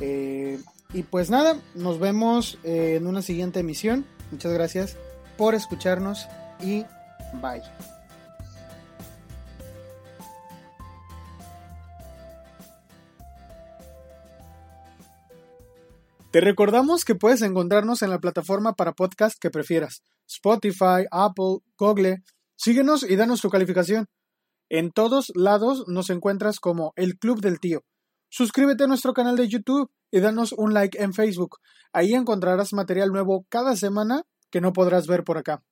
[0.00, 0.58] Eh,
[0.92, 4.06] y pues nada, nos vemos en una siguiente emisión.
[4.30, 4.96] Muchas gracias
[5.36, 6.26] por escucharnos
[6.60, 6.84] y
[7.34, 7.62] bye.
[16.36, 22.22] Te recordamos que puedes encontrarnos en la plataforma para podcast que prefieras, Spotify, Apple, Google.
[22.56, 24.06] Síguenos y danos tu calificación.
[24.68, 27.84] En todos lados nos encuentras como El Club del Tío.
[28.28, 31.58] Suscríbete a nuestro canal de YouTube y danos un like en Facebook.
[31.92, 35.62] Ahí encontrarás material nuevo cada semana que no podrás ver por acá.